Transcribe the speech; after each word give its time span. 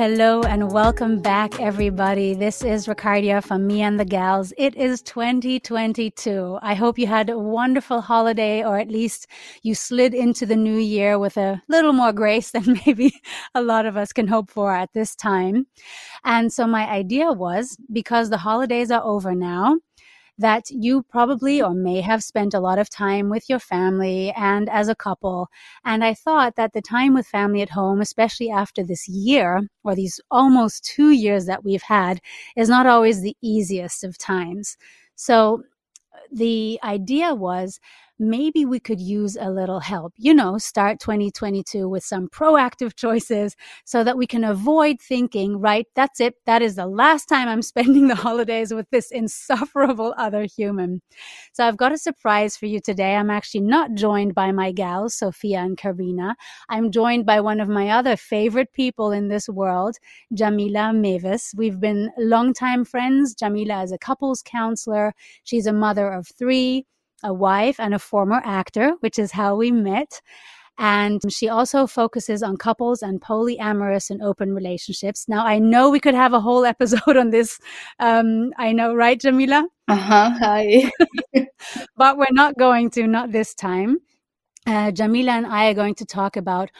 hello, 0.00 0.40
and 0.44 0.72
welcome 0.72 1.20
back, 1.20 1.60
everybody. 1.60 2.32
This 2.32 2.64
is 2.64 2.86
Ricardia 2.86 3.44
from 3.44 3.66
Me 3.66 3.82
and 3.82 4.00
the 4.00 4.04
Gals. 4.06 4.50
It 4.56 4.74
is 4.74 5.02
2022. 5.02 6.58
I 6.62 6.72
hope 6.72 6.98
you 6.98 7.06
had 7.06 7.28
a 7.28 7.38
wonderful 7.38 8.00
holiday, 8.00 8.64
or 8.64 8.78
at 8.78 8.90
least 8.90 9.26
you 9.62 9.74
slid 9.74 10.14
into 10.14 10.46
the 10.46 10.56
new 10.56 10.78
year 10.78 11.18
with 11.18 11.36
a 11.36 11.62
little 11.68 11.92
more 11.92 12.14
grace 12.14 12.50
than 12.52 12.80
maybe 12.86 13.12
a 13.54 13.60
lot 13.60 13.84
of 13.84 13.98
us 13.98 14.10
can 14.14 14.26
hope 14.26 14.48
for 14.48 14.74
at 14.74 14.88
this 14.94 15.14
time. 15.14 15.66
And 16.24 16.50
so, 16.50 16.66
my 16.66 16.88
idea 16.88 17.30
was 17.32 17.76
because 17.92 18.30
the 18.30 18.38
holidays 18.38 18.90
are 18.90 19.04
over 19.04 19.34
now, 19.34 19.80
that 20.40 20.70
you 20.70 21.02
probably 21.02 21.60
or 21.60 21.74
may 21.74 22.00
have 22.00 22.22
spent 22.24 22.54
a 22.54 22.60
lot 22.60 22.78
of 22.78 22.88
time 22.88 23.28
with 23.28 23.50
your 23.50 23.58
family 23.58 24.32
and 24.34 24.70
as 24.70 24.88
a 24.88 24.94
couple. 24.94 25.48
And 25.84 26.02
I 26.02 26.14
thought 26.14 26.56
that 26.56 26.72
the 26.72 26.80
time 26.80 27.12
with 27.12 27.26
family 27.26 27.60
at 27.60 27.70
home, 27.70 28.00
especially 28.00 28.50
after 28.50 28.82
this 28.82 29.06
year 29.06 29.68
or 29.84 29.94
these 29.94 30.18
almost 30.30 30.82
two 30.82 31.10
years 31.10 31.44
that 31.44 31.62
we've 31.62 31.82
had, 31.82 32.20
is 32.56 32.70
not 32.70 32.86
always 32.86 33.20
the 33.20 33.36
easiest 33.42 34.02
of 34.02 34.16
times. 34.16 34.78
So 35.14 35.62
uh, 36.14 36.18
the 36.32 36.80
idea 36.82 37.34
was 37.34 37.78
maybe 38.20 38.66
we 38.66 38.78
could 38.78 39.00
use 39.00 39.36
a 39.40 39.50
little 39.50 39.80
help. 39.80 40.12
You 40.16 40.34
know, 40.34 40.58
start 40.58 41.00
2022 41.00 41.88
with 41.88 42.04
some 42.04 42.28
proactive 42.28 42.94
choices 42.96 43.56
so 43.84 44.04
that 44.04 44.18
we 44.18 44.26
can 44.26 44.44
avoid 44.44 45.00
thinking, 45.00 45.58
right, 45.58 45.86
that's 45.96 46.20
it. 46.20 46.34
That 46.44 46.60
is 46.62 46.76
the 46.76 46.86
last 46.86 47.26
time 47.26 47.48
I'm 47.48 47.62
spending 47.70 48.08
the 48.08 48.14
holidays 48.14 48.72
with 48.72 48.88
this 48.90 49.10
insufferable 49.10 50.14
other 50.18 50.44
human. 50.44 51.00
So 51.52 51.66
I've 51.66 51.78
got 51.78 51.92
a 51.92 51.98
surprise 51.98 52.56
for 52.56 52.66
you 52.66 52.80
today. 52.80 53.16
I'm 53.16 53.30
actually 53.30 53.62
not 53.62 53.94
joined 53.94 54.34
by 54.34 54.52
my 54.52 54.70
gals, 54.70 55.14
Sophia 55.14 55.60
and 55.60 55.78
Karina. 55.78 56.36
I'm 56.68 56.90
joined 56.90 57.24
by 57.24 57.40
one 57.40 57.60
of 57.60 57.68
my 57.68 57.88
other 57.88 58.16
favorite 58.16 58.72
people 58.72 59.12
in 59.12 59.28
this 59.28 59.48
world, 59.48 59.96
Jamila 60.34 60.92
Mewes. 60.92 61.54
We've 61.56 61.80
been 61.80 62.10
longtime 62.18 62.84
friends. 62.84 63.34
Jamila 63.34 63.82
is 63.82 63.92
a 63.92 63.98
couples 63.98 64.42
counselor. 64.42 65.14
She's 65.44 65.66
a 65.66 65.72
mother 65.72 66.12
of 66.12 66.28
three 66.28 66.84
a 67.22 67.32
wife 67.32 67.78
and 67.78 67.94
a 67.94 67.98
former 67.98 68.40
actor, 68.44 68.94
which 69.00 69.18
is 69.18 69.32
how 69.32 69.56
we 69.56 69.70
met. 69.70 70.20
And 70.78 71.20
she 71.30 71.48
also 71.48 71.86
focuses 71.86 72.42
on 72.42 72.56
couples 72.56 73.02
and 73.02 73.20
polyamorous 73.20 74.08
and 74.08 74.22
open 74.22 74.54
relationships. 74.54 75.26
Now, 75.28 75.44
I 75.44 75.58
know 75.58 75.90
we 75.90 76.00
could 76.00 76.14
have 76.14 76.32
a 76.32 76.40
whole 76.40 76.64
episode 76.74 77.16
on 77.16 77.30
this. 77.30 77.58
Um, 77.98 78.52
I 78.56 78.72
know, 78.72 78.94
right, 78.94 79.20
Jamila? 79.20 79.66
Uh 79.88 79.96
huh. 79.96 80.30
Hi. 80.38 80.90
but 81.96 82.16
we're 82.16 82.26
not 82.30 82.56
going 82.56 82.90
to, 82.90 83.06
not 83.06 83.32
this 83.32 83.54
time. 83.54 83.98
Uh, 84.66 84.90
Jamila 84.90 85.32
and 85.32 85.46
I 85.46 85.68
are 85.68 85.74
going 85.74 85.96
to 85.96 86.06
talk 86.06 86.36
about 86.36 86.70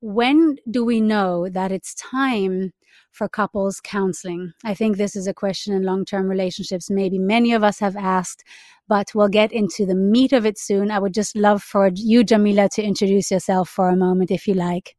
when 0.00 0.56
do 0.70 0.84
we 0.84 1.00
know 1.00 1.48
that 1.48 1.72
it's 1.72 1.94
time 1.94 2.72
for 3.12 3.28
couples 3.28 3.80
counseling? 3.80 4.52
I 4.64 4.74
think 4.74 4.96
this 4.96 5.16
is 5.16 5.26
a 5.26 5.34
question 5.34 5.74
in 5.74 5.82
long 5.82 6.04
term 6.04 6.26
relationships. 6.28 6.90
Maybe 6.90 7.18
many 7.18 7.52
of 7.52 7.62
us 7.62 7.78
have 7.80 7.96
asked, 7.96 8.44
but 8.88 9.12
we'll 9.14 9.28
get 9.28 9.52
into 9.52 9.86
the 9.86 9.94
meat 9.94 10.32
of 10.32 10.46
it 10.46 10.58
soon. 10.58 10.90
I 10.90 10.98
would 10.98 11.14
just 11.14 11.36
love 11.36 11.62
for 11.62 11.90
you, 11.94 12.24
Jamila, 12.24 12.68
to 12.74 12.82
introduce 12.82 13.30
yourself 13.30 13.68
for 13.68 13.88
a 13.88 13.96
moment, 13.96 14.30
if 14.30 14.46
you 14.46 14.54
like. 14.54 14.96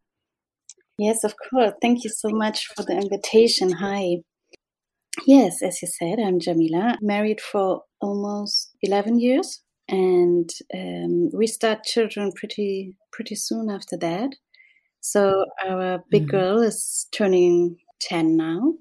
Yes, 0.98 1.24
of 1.24 1.34
course. 1.50 1.72
Thank 1.82 2.04
you 2.04 2.10
so 2.10 2.30
much 2.30 2.68
for 2.76 2.84
the 2.84 2.94
invitation. 2.94 3.72
Hi. 3.72 4.18
Yes, 5.26 5.62
as 5.64 5.82
you 5.82 5.88
said, 5.88 6.20
I'm 6.20 6.40
Jamila, 6.40 6.98
married 7.02 7.42
for 7.42 7.84
almost 8.02 8.72
11 8.82 9.20
years, 9.20 9.62
and 9.88 10.50
um, 10.74 11.30
we 11.34 11.48
start 11.48 11.84
children 11.84 12.32
pretty 12.36 12.96
pretty 13.12 13.36
soon 13.36 13.70
after 13.70 13.98
that. 13.98 14.30
So 15.02 15.46
our 15.66 16.04
big 16.10 16.28
mm. 16.28 16.32
girl 16.32 16.62
is 16.62 17.08
turning 17.12 17.78
10 18.00 18.36
now, 18.36 18.74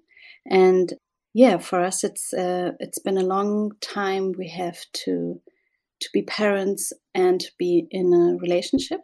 and 0.50 0.92
yeah, 1.34 1.58
for 1.58 1.80
us, 1.80 2.04
it's 2.04 2.32
uh, 2.32 2.72
it's 2.80 2.98
been 2.98 3.18
a 3.18 3.22
long 3.22 3.72
time. 3.80 4.32
We 4.36 4.48
have 4.48 4.78
to 5.04 5.40
to 6.00 6.08
be 6.12 6.22
parents 6.22 6.92
and 7.14 7.44
be 7.58 7.86
in 7.90 8.12
a 8.12 8.36
relationship. 8.40 9.00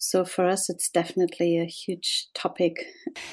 So 0.00 0.24
for 0.24 0.46
us, 0.46 0.68
it's 0.68 0.90
definitely 0.90 1.58
a 1.58 1.64
huge 1.64 2.26
topic. 2.34 2.74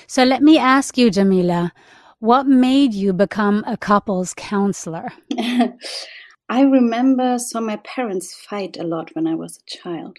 So 0.08 0.24
let 0.24 0.44
me 0.44 0.58
ask 0.58 0.98
you, 0.98 1.10
Jamila, 1.10 1.74
what 2.20 2.46
made 2.46 2.94
you 2.94 3.12
become 3.12 3.64
a 3.66 3.76
couples 3.76 4.34
counselor? 4.36 5.10
I 6.50 6.62
remember 6.62 7.40
saw 7.40 7.60
my 7.60 7.78
parents 7.78 8.36
fight 8.36 8.78
a 8.78 8.84
lot 8.84 9.10
when 9.16 9.26
I 9.28 9.36
was 9.36 9.58
a 9.58 9.78
child, 9.78 10.18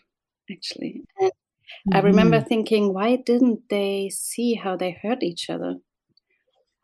actually. 0.50 1.04
And 1.18 1.30
mm-hmm. 1.30 1.96
I 1.96 2.00
remember 2.00 2.40
thinking, 2.40 2.92
why 2.92 3.16
didn't 3.16 3.68
they 3.68 4.10
see 4.12 4.54
how 4.54 4.76
they 4.76 4.98
hurt 5.02 5.22
each 5.22 5.48
other? 5.50 5.76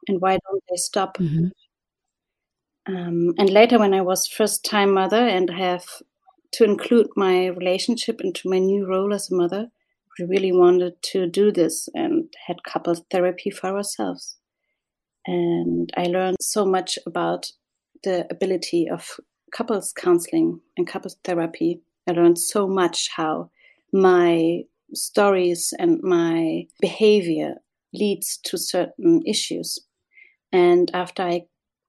And 0.09 0.21
why 0.21 0.39
don't 0.39 0.63
they 0.69 0.77
stop? 0.77 1.19
Mm-hmm. 1.19 1.49
Um, 2.89 3.35
and 3.37 3.51
later, 3.51 3.79
when 3.79 3.95
I 3.95 4.01
was 4.01 4.29
first 4.29 4.65
time 4.65 4.93
mother 4.93 5.27
and 5.27 5.51
have 5.51 5.87
to 6.53 6.65
include 6.65 7.09
my 7.17 7.47
relationship 7.47 8.21
into 8.21 8.49
my 8.49 8.59
new 8.59 8.87
role 8.87 9.13
as 9.13 9.31
a 9.31 9.35
mother, 9.35 9.69
we 10.19 10.25
really 10.25 10.53
wanted 10.53 11.03
to 11.03 11.27
do 11.27 11.53
this 11.53 11.89
and 11.95 12.33
had 12.47 12.63
couples 12.63 13.03
therapy 13.11 13.51
for 13.51 13.77
ourselves. 13.77 14.37
And 15.27 15.91
I 15.97 16.05
learned 16.05 16.37
so 16.41 16.65
much 16.65 16.99
about 17.07 17.51
the 18.05 18.27
ability 18.31 18.89
of 18.89 19.19
couples 19.53 19.93
counseling 19.93 20.61
and 20.77 20.87
couples 20.87 21.17
therapy. 21.25 21.83
I 22.09 22.13
learned 22.13 22.39
so 22.39 22.69
much 22.69 23.11
how 23.15 23.51
my 23.93 24.63
stories 24.95 25.75
and 25.79 26.01
my 26.03 26.67
behavior 26.81 27.57
leads 27.93 28.39
to 28.45 28.57
certain 28.57 29.23
issues 29.27 29.81
and 30.53 30.91
after 30.95 31.23
I 31.23 31.43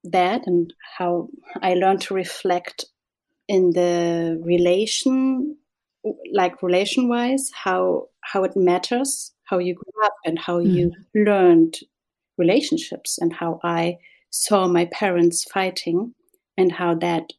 that 0.03 0.47
and 0.47 0.73
how 0.97 1.29
I 1.61 1.73
learned 1.73 2.01
to 2.01 2.13
reflect 2.13 2.85
in 3.47 3.71
the 3.71 4.41
relation, 4.43 5.57
like 6.33 6.61
relation 6.61 7.07
wise, 7.07 7.49
how 7.53 8.07
how 8.21 8.43
it 8.43 8.55
matters, 8.55 9.33
how 9.45 9.57
you 9.57 9.75
grew 9.75 10.05
up 10.05 10.13
and 10.25 10.37
how 10.37 10.59
mm. 10.59 10.71
you 10.71 10.91
learned 11.15 11.75
relationships, 12.37 13.17
and 13.17 13.33
how 13.33 13.59
I 13.63 13.97
saw 14.29 14.67
my 14.67 14.85
parents 14.85 15.45
fighting, 15.51 16.13
and 16.57 16.71
how 16.71 16.95
that 16.95 17.31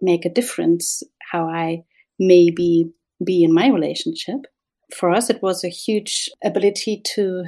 make 0.00 0.24
a 0.24 0.32
difference, 0.32 1.02
how 1.32 1.48
I 1.48 1.84
maybe 2.18 2.92
be 3.24 3.42
in 3.42 3.52
my 3.52 3.68
relationship. 3.68 4.46
For 4.94 5.10
us, 5.10 5.30
it 5.30 5.42
was 5.42 5.64
a 5.64 5.68
huge 5.68 6.30
ability 6.44 7.02
to 7.14 7.44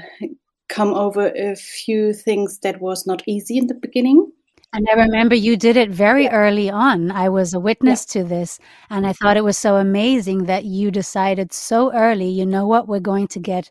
come 0.68 0.94
over 0.94 1.32
a 1.34 1.56
few 1.56 2.12
things 2.12 2.58
that 2.60 2.80
was 2.80 3.06
not 3.06 3.22
easy 3.26 3.58
in 3.58 3.66
the 3.66 3.74
beginning. 3.74 4.30
And 4.72 4.86
I 4.92 4.96
remember 4.96 5.34
you 5.34 5.56
did 5.56 5.76
it 5.78 5.90
very 5.90 6.24
yeah. 6.24 6.34
early 6.34 6.68
on. 6.68 7.10
I 7.10 7.30
was 7.30 7.54
a 7.54 7.60
witness 7.60 8.06
yeah. 8.08 8.22
to 8.22 8.28
this, 8.28 8.58
and 8.90 9.06
I 9.06 9.14
thought 9.14 9.38
it 9.38 9.44
was 9.44 9.56
so 9.56 9.76
amazing 9.76 10.44
that 10.44 10.64
you 10.66 10.90
decided 10.90 11.52
so 11.52 11.92
early, 11.94 12.28
you 12.28 12.44
know 12.44 12.66
what, 12.66 12.86
we're 12.86 13.00
going 13.00 13.28
to 13.28 13.40
get 13.40 13.70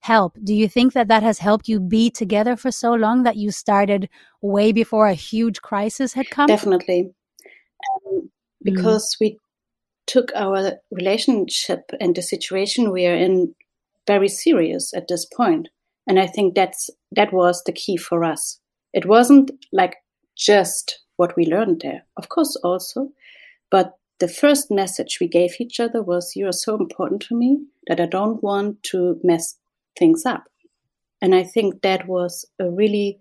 help. 0.00 0.38
Do 0.42 0.54
you 0.54 0.68
think 0.68 0.94
that 0.94 1.08
that 1.08 1.22
has 1.22 1.38
helped 1.38 1.68
you 1.68 1.80
be 1.80 2.10
together 2.10 2.56
for 2.56 2.70
so 2.70 2.94
long 2.94 3.24
that 3.24 3.36
you 3.36 3.50
started 3.50 4.08
way 4.40 4.72
before 4.72 5.06
a 5.06 5.14
huge 5.14 5.60
crisis 5.60 6.14
had 6.14 6.30
come? 6.30 6.46
Definitely. 6.46 7.10
Um, 8.06 8.22
mm. 8.22 8.28
because 8.62 9.16
mm. 9.16 9.20
we 9.20 9.38
took 10.06 10.32
our 10.34 10.78
relationship 10.90 11.90
and 12.00 12.14
the 12.14 12.22
situation 12.22 12.90
we 12.90 13.06
are 13.06 13.14
in 13.14 13.54
very 14.06 14.28
serious 14.28 14.94
at 14.94 15.08
this 15.08 15.26
point 15.26 15.68
and 16.08 16.18
i 16.18 16.26
think 16.26 16.54
that's 16.54 16.90
that 17.12 17.32
was 17.32 17.62
the 17.64 17.72
key 17.72 17.96
for 17.96 18.24
us. 18.24 18.60
It 18.94 19.06
wasn't 19.06 19.50
like 19.72 19.96
just 20.36 21.00
what 21.16 21.36
we 21.36 21.46
learned 21.46 21.80
there 21.82 22.02
of 22.16 22.28
course 22.28 22.56
also 22.64 23.10
but 23.70 23.94
the 24.18 24.28
first 24.28 24.70
message 24.70 25.18
we 25.20 25.28
gave 25.28 25.60
each 25.60 25.78
other 25.78 26.02
was 26.02 26.34
you 26.34 26.46
are 26.48 26.60
so 26.64 26.74
important 26.76 27.22
to 27.22 27.36
me 27.36 27.58
that 27.86 28.00
i 28.00 28.06
don't 28.06 28.42
want 28.42 28.82
to 28.82 29.20
mess 29.22 29.56
things 29.98 30.24
up. 30.24 30.44
And 31.20 31.34
i 31.34 31.42
think 31.42 31.82
that 31.82 32.08
was 32.08 32.44
a 32.58 32.70
really 32.70 33.20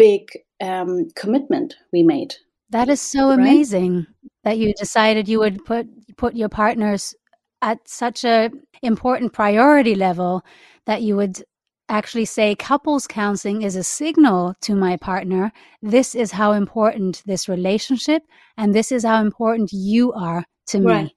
big 0.00 0.30
um, 0.62 1.10
commitment 1.14 1.76
we 1.92 2.02
made. 2.02 2.34
That 2.70 2.88
is 2.88 3.00
so 3.00 3.28
right? 3.28 3.38
amazing 3.38 4.06
that 4.44 4.58
you 4.58 4.72
decided 4.74 5.28
you 5.28 5.40
would 5.40 5.64
put 5.64 5.86
put 6.16 6.34
your 6.34 6.48
partners 6.48 7.14
at 7.62 7.78
such 7.86 8.24
a 8.24 8.50
important 8.82 9.32
priority 9.32 9.94
level 9.94 10.42
that 10.86 11.02
you 11.02 11.16
would 11.16 11.42
actually 11.90 12.24
say 12.24 12.54
couples 12.54 13.06
counseling 13.06 13.62
is 13.62 13.76
a 13.76 13.84
signal 13.84 14.54
to 14.60 14.74
my 14.74 14.96
partner 14.96 15.52
this 15.82 16.14
is 16.14 16.32
how 16.32 16.52
important 16.52 17.22
this 17.26 17.48
relationship 17.48 18.22
and 18.56 18.74
this 18.74 18.92
is 18.92 19.04
how 19.04 19.20
important 19.20 19.70
you 19.72 20.12
are 20.12 20.44
to 20.66 20.78
me. 20.78 20.86
Right. 20.86 21.10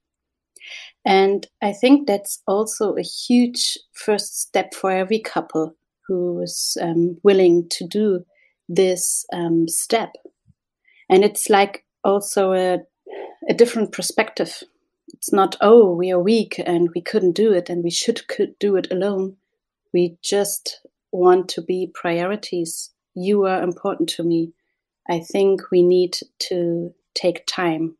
and 1.05 1.47
i 1.61 1.71
think 1.71 2.07
that's 2.07 2.41
also 2.47 2.95
a 2.95 3.01
huge 3.01 3.77
first 3.93 4.39
step 4.41 4.73
for 4.73 4.91
every 4.91 5.19
couple 5.19 5.75
who 6.07 6.41
is 6.41 6.77
um, 6.81 7.17
willing 7.23 7.67
to 7.69 7.87
do 7.87 8.25
this 8.69 9.25
um, 9.33 9.67
step. 9.67 10.13
And 11.09 11.23
it's 11.23 11.49
like 11.49 11.85
also 12.03 12.53
a, 12.53 12.79
a 13.49 13.53
different 13.53 13.91
perspective. 13.91 14.63
It's 15.13 15.31
not 15.31 15.55
oh 15.61 15.93
we 15.93 16.11
are 16.11 16.19
weak 16.19 16.59
and 16.65 16.89
we 16.95 17.01
couldn't 17.01 17.33
do 17.33 17.53
it 17.53 17.69
and 17.69 17.83
we 17.83 17.91
should 17.91 18.27
could 18.27 18.57
do 18.59 18.75
it 18.75 18.91
alone 18.91 19.37
we 19.93 20.17
just 20.21 20.85
want 21.11 21.47
to 21.49 21.61
be 21.61 21.91
priorities. 21.93 22.89
You 23.13 23.45
are 23.45 23.61
important 23.61 24.09
to 24.09 24.23
me. 24.23 24.53
I 25.09 25.19
think 25.19 25.71
we 25.71 25.83
need 25.83 26.17
to 26.49 26.93
take 27.13 27.45
time 27.45 27.97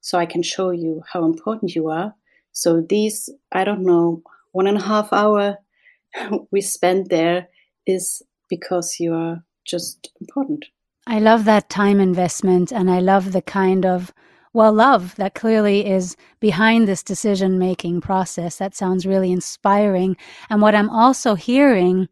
so 0.00 0.18
I 0.18 0.26
can 0.26 0.42
show 0.42 0.70
you 0.70 1.02
how 1.12 1.24
important 1.24 1.74
you 1.74 1.88
are. 1.88 2.14
So 2.52 2.80
these, 2.80 3.30
I 3.52 3.64
don't 3.64 3.84
know, 3.84 4.22
one 4.52 4.66
and 4.66 4.78
a 4.78 4.82
half 4.82 5.12
hour 5.12 5.58
we 6.50 6.60
spend 6.60 7.10
there 7.10 7.48
is 7.86 8.22
because 8.48 8.96
you 8.98 9.14
are 9.14 9.44
just 9.64 10.10
important. 10.20 10.66
I 11.06 11.20
love 11.20 11.44
that 11.44 11.70
time 11.70 12.00
investment 12.00 12.72
and 12.72 12.90
I 12.90 13.00
love 13.00 13.32
the 13.32 13.42
kind 13.42 13.86
of 13.86 14.12
well 14.52 14.72
love 14.72 15.14
that 15.16 15.34
clearly 15.34 15.86
is 15.86 16.16
behind 16.40 16.86
this 16.86 17.02
decision 17.02 17.58
making 17.58 18.00
process. 18.00 18.56
That 18.56 18.74
sounds 18.74 19.06
really 19.06 19.32
inspiring. 19.32 20.16
And 20.50 20.62
what 20.62 20.74
I'm 20.74 20.90
also 20.90 21.34
hearing 21.34 22.08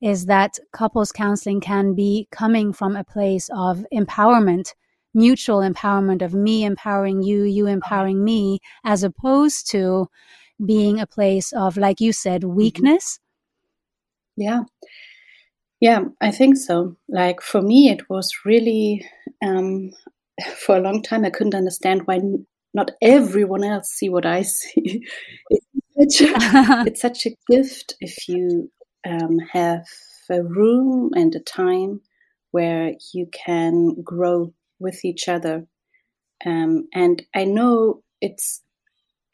is 0.00 0.26
that 0.26 0.58
couples 0.72 1.12
counseling 1.12 1.60
can 1.60 1.94
be 1.94 2.26
coming 2.32 2.72
from 2.72 2.96
a 2.96 3.04
place 3.04 3.48
of 3.54 3.86
empowerment, 3.94 4.74
mutual 5.14 5.60
empowerment 5.60 6.22
of 6.22 6.34
me 6.34 6.64
empowering 6.64 7.22
you, 7.22 7.44
you 7.44 7.66
empowering 7.66 8.24
me, 8.24 8.58
as 8.84 9.04
opposed 9.04 9.70
to 9.70 10.08
being 10.64 11.00
a 11.00 11.06
place 11.06 11.52
of, 11.52 11.76
like 11.76 12.00
you 12.00 12.12
said, 12.12 12.42
mm-hmm. 12.42 12.56
weakness. 12.56 13.20
Yeah. 14.36 14.62
Yeah, 15.80 16.04
I 16.20 16.30
think 16.30 16.56
so. 16.56 16.96
Like 17.08 17.40
for 17.40 17.60
me, 17.60 17.90
it 17.90 18.08
was 18.08 18.30
really, 18.44 19.04
um, 19.44 19.90
for 20.56 20.76
a 20.76 20.80
long 20.80 21.02
time, 21.02 21.24
I 21.24 21.30
couldn't 21.30 21.54
understand 21.54 22.06
why 22.06 22.20
not 22.74 22.90
everyone 23.00 23.64
else 23.64 23.88
see 23.88 24.08
what 24.08 24.26
I 24.26 24.42
see. 24.42 25.06
it's, 25.96 26.18
such 26.18 26.28
a, 26.28 26.32
it's 26.86 27.00
such 27.00 27.26
a 27.26 27.36
gift 27.50 27.94
if 28.00 28.28
you 28.28 28.70
um, 29.06 29.38
have 29.52 29.84
a 30.30 30.42
room 30.42 31.10
and 31.14 31.34
a 31.34 31.40
time 31.40 32.00
where 32.52 32.92
you 33.12 33.26
can 33.32 33.96
grow 34.02 34.52
with 34.78 35.04
each 35.04 35.28
other. 35.28 35.66
Um, 36.44 36.88
and 36.94 37.22
I 37.34 37.44
know 37.44 38.02
it's 38.20 38.62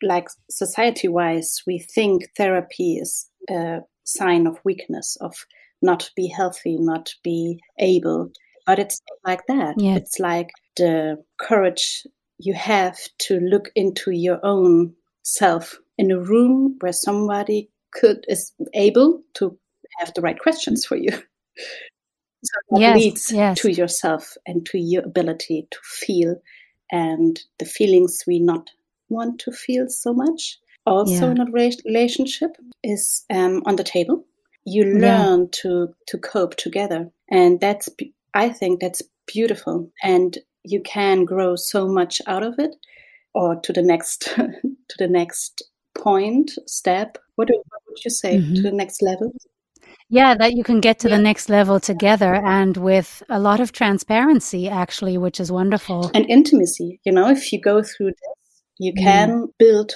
like 0.02 0.28
society 0.50 1.08
wise, 1.08 1.62
we 1.66 1.78
think 1.78 2.28
therapy 2.36 2.96
is 2.96 3.28
a 3.50 3.78
sign 4.04 4.46
of 4.46 4.58
weakness, 4.64 5.16
of 5.20 5.34
not 5.82 6.10
be 6.16 6.28
healthy, 6.28 6.76
not 6.78 7.10
be 7.22 7.60
able. 7.78 8.30
But 8.68 8.78
it's 8.78 9.00
like 9.24 9.46
that. 9.48 9.76
Yeah. 9.78 9.96
It's 9.96 10.20
like 10.20 10.50
the 10.76 11.24
courage 11.40 12.06
you 12.38 12.52
have 12.52 12.98
to 13.20 13.40
look 13.40 13.70
into 13.74 14.10
your 14.10 14.38
own 14.44 14.94
self 15.22 15.78
in 15.96 16.10
a 16.10 16.20
room 16.20 16.76
where 16.80 16.92
somebody 16.92 17.70
could 17.92 18.26
is 18.28 18.52
able 18.74 19.22
to 19.34 19.58
have 19.98 20.12
the 20.12 20.20
right 20.20 20.38
questions 20.38 20.84
for 20.84 20.96
you. 20.96 21.10
so 22.44 22.52
that 22.70 22.80
yes, 22.80 22.96
leads 22.96 23.32
yes. 23.32 23.58
to 23.62 23.72
yourself 23.72 24.36
and 24.46 24.66
to 24.66 24.78
your 24.78 25.02
ability 25.02 25.66
to 25.70 25.78
feel 25.82 26.36
and 26.92 27.40
the 27.58 27.64
feelings 27.64 28.22
we 28.26 28.38
not 28.38 28.68
want 29.08 29.40
to 29.40 29.50
feel 29.50 29.88
so 29.88 30.12
much. 30.12 30.58
Also 30.84 31.24
yeah. 31.24 31.30
in 31.30 31.40
a 31.40 31.46
relationship 31.86 32.50
is 32.82 33.24
um, 33.30 33.62
on 33.64 33.76
the 33.76 33.84
table. 33.84 34.26
You 34.66 34.84
learn 34.84 35.40
yeah. 35.40 35.46
to 35.62 35.94
to 36.08 36.18
cope 36.18 36.56
together, 36.56 37.10
and 37.30 37.58
that's 37.58 37.88
I 38.38 38.50
think 38.50 38.80
that's 38.80 39.02
beautiful, 39.26 39.90
and 40.00 40.38
you 40.62 40.80
can 40.80 41.24
grow 41.24 41.56
so 41.56 41.88
much 41.88 42.22
out 42.28 42.44
of 42.44 42.54
it, 42.60 42.76
or 43.34 43.56
to 43.64 43.72
the 43.72 43.82
next 43.82 44.20
to 44.36 44.96
the 44.96 45.08
next 45.08 45.60
point 45.96 46.52
step. 46.66 47.18
What, 47.34 47.48
what 47.50 47.82
would 47.88 48.04
you 48.04 48.12
say 48.12 48.36
mm-hmm. 48.36 48.54
to 48.54 48.62
the 48.62 48.70
next 48.70 49.02
level? 49.02 49.32
Yeah, 50.08 50.36
that 50.36 50.52
you 50.54 50.62
can 50.62 50.80
get 50.80 51.00
to 51.00 51.08
yeah. 51.08 51.16
the 51.16 51.22
next 51.22 51.48
level 51.48 51.80
together 51.80 52.32
and 52.32 52.76
with 52.76 53.24
a 53.28 53.40
lot 53.40 53.58
of 53.58 53.72
transparency, 53.72 54.68
actually, 54.68 55.18
which 55.18 55.40
is 55.40 55.50
wonderful. 55.50 56.12
And 56.14 56.24
intimacy. 56.30 57.00
You 57.04 57.12
know, 57.12 57.28
if 57.28 57.52
you 57.52 57.60
go 57.60 57.82
through 57.82 58.12
this, 58.12 58.62
you 58.78 58.92
mm. 58.92 59.02
can 59.02 59.46
build 59.58 59.94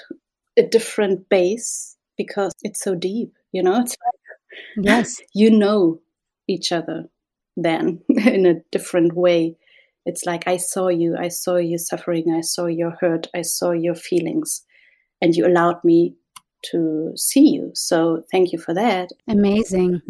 a 0.58 0.64
different 0.64 1.28
base 1.28 1.96
because 2.18 2.52
it's 2.62 2.82
so 2.82 2.96
deep. 2.96 3.34
You 3.52 3.62
know, 3.62 3.80
it's 3.80 3.96
like, 4.04 4.84
yes, 4.84 5.20
you 5.32 5.50
know 5.50 6.00
each 6.48 6.72
other 6.72 7.04
then 7.56 8.00
in 8.08 8.46
a 8.46 8.60
different 8.70 9.14
way. 9.14 9.56
It's 10.04 10.24
like, 10.26 10.48
I 10.48 10.56
saw 10.56 10.88
you, 10.88 11.16
I 11.16 11.28
saw 11.28 11.56
you 11.56 11.78
suffering, 11.78 12.34
I 12.36 12.40
saw 12.40 12.66
your 12.66 12.96
hurt, 13.00 13.28
I 13.34 13.42
saw 13.42 13.70
your 13.70 13.94
feelings, 13.94 14.62
and 15.20 15.34
you 15.36 15.46
allowed 15.46 15.82
me 15.84 16.16
to 16.70 17.12
see 17.16 17.48
you. 17.48 17.70
So 17.74 18.24
thank 18.30 18.52
you 18.52 18.58
for 18.58 18.74
that. 18.74 19.10
Amazing. 19.28 20.02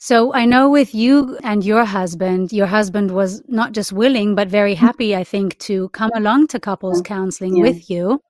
So 0.00 0.32
I 0.32 0.44
know 0.44 0.70
with 0.70 0.94
you 0.94 1.38
and 1.42 1.64
your 1.64 1.84
husband, 1.84 2.52
your 2.52 2.66
husband 2.66 3.10
was 3.10 3.42
not 3.48 3.72
just 3.72 3.92
willing, 3.92 4.36
but 4.36 4.48
very 4.48 4.74
mm-hmm. 4.74 4.86
happy, 4.86 5.16
I 5.16 5.24
think, 5.24 5.58
to 5.60 5.88
come 5.88 6.10
along 6.14 6.48
to 6.48 6.60
couples 6.60 7.02
counseling 7.02 7.56
yeah. 7.56 7.62
with 7.62 7.90
you. 7.90 8.20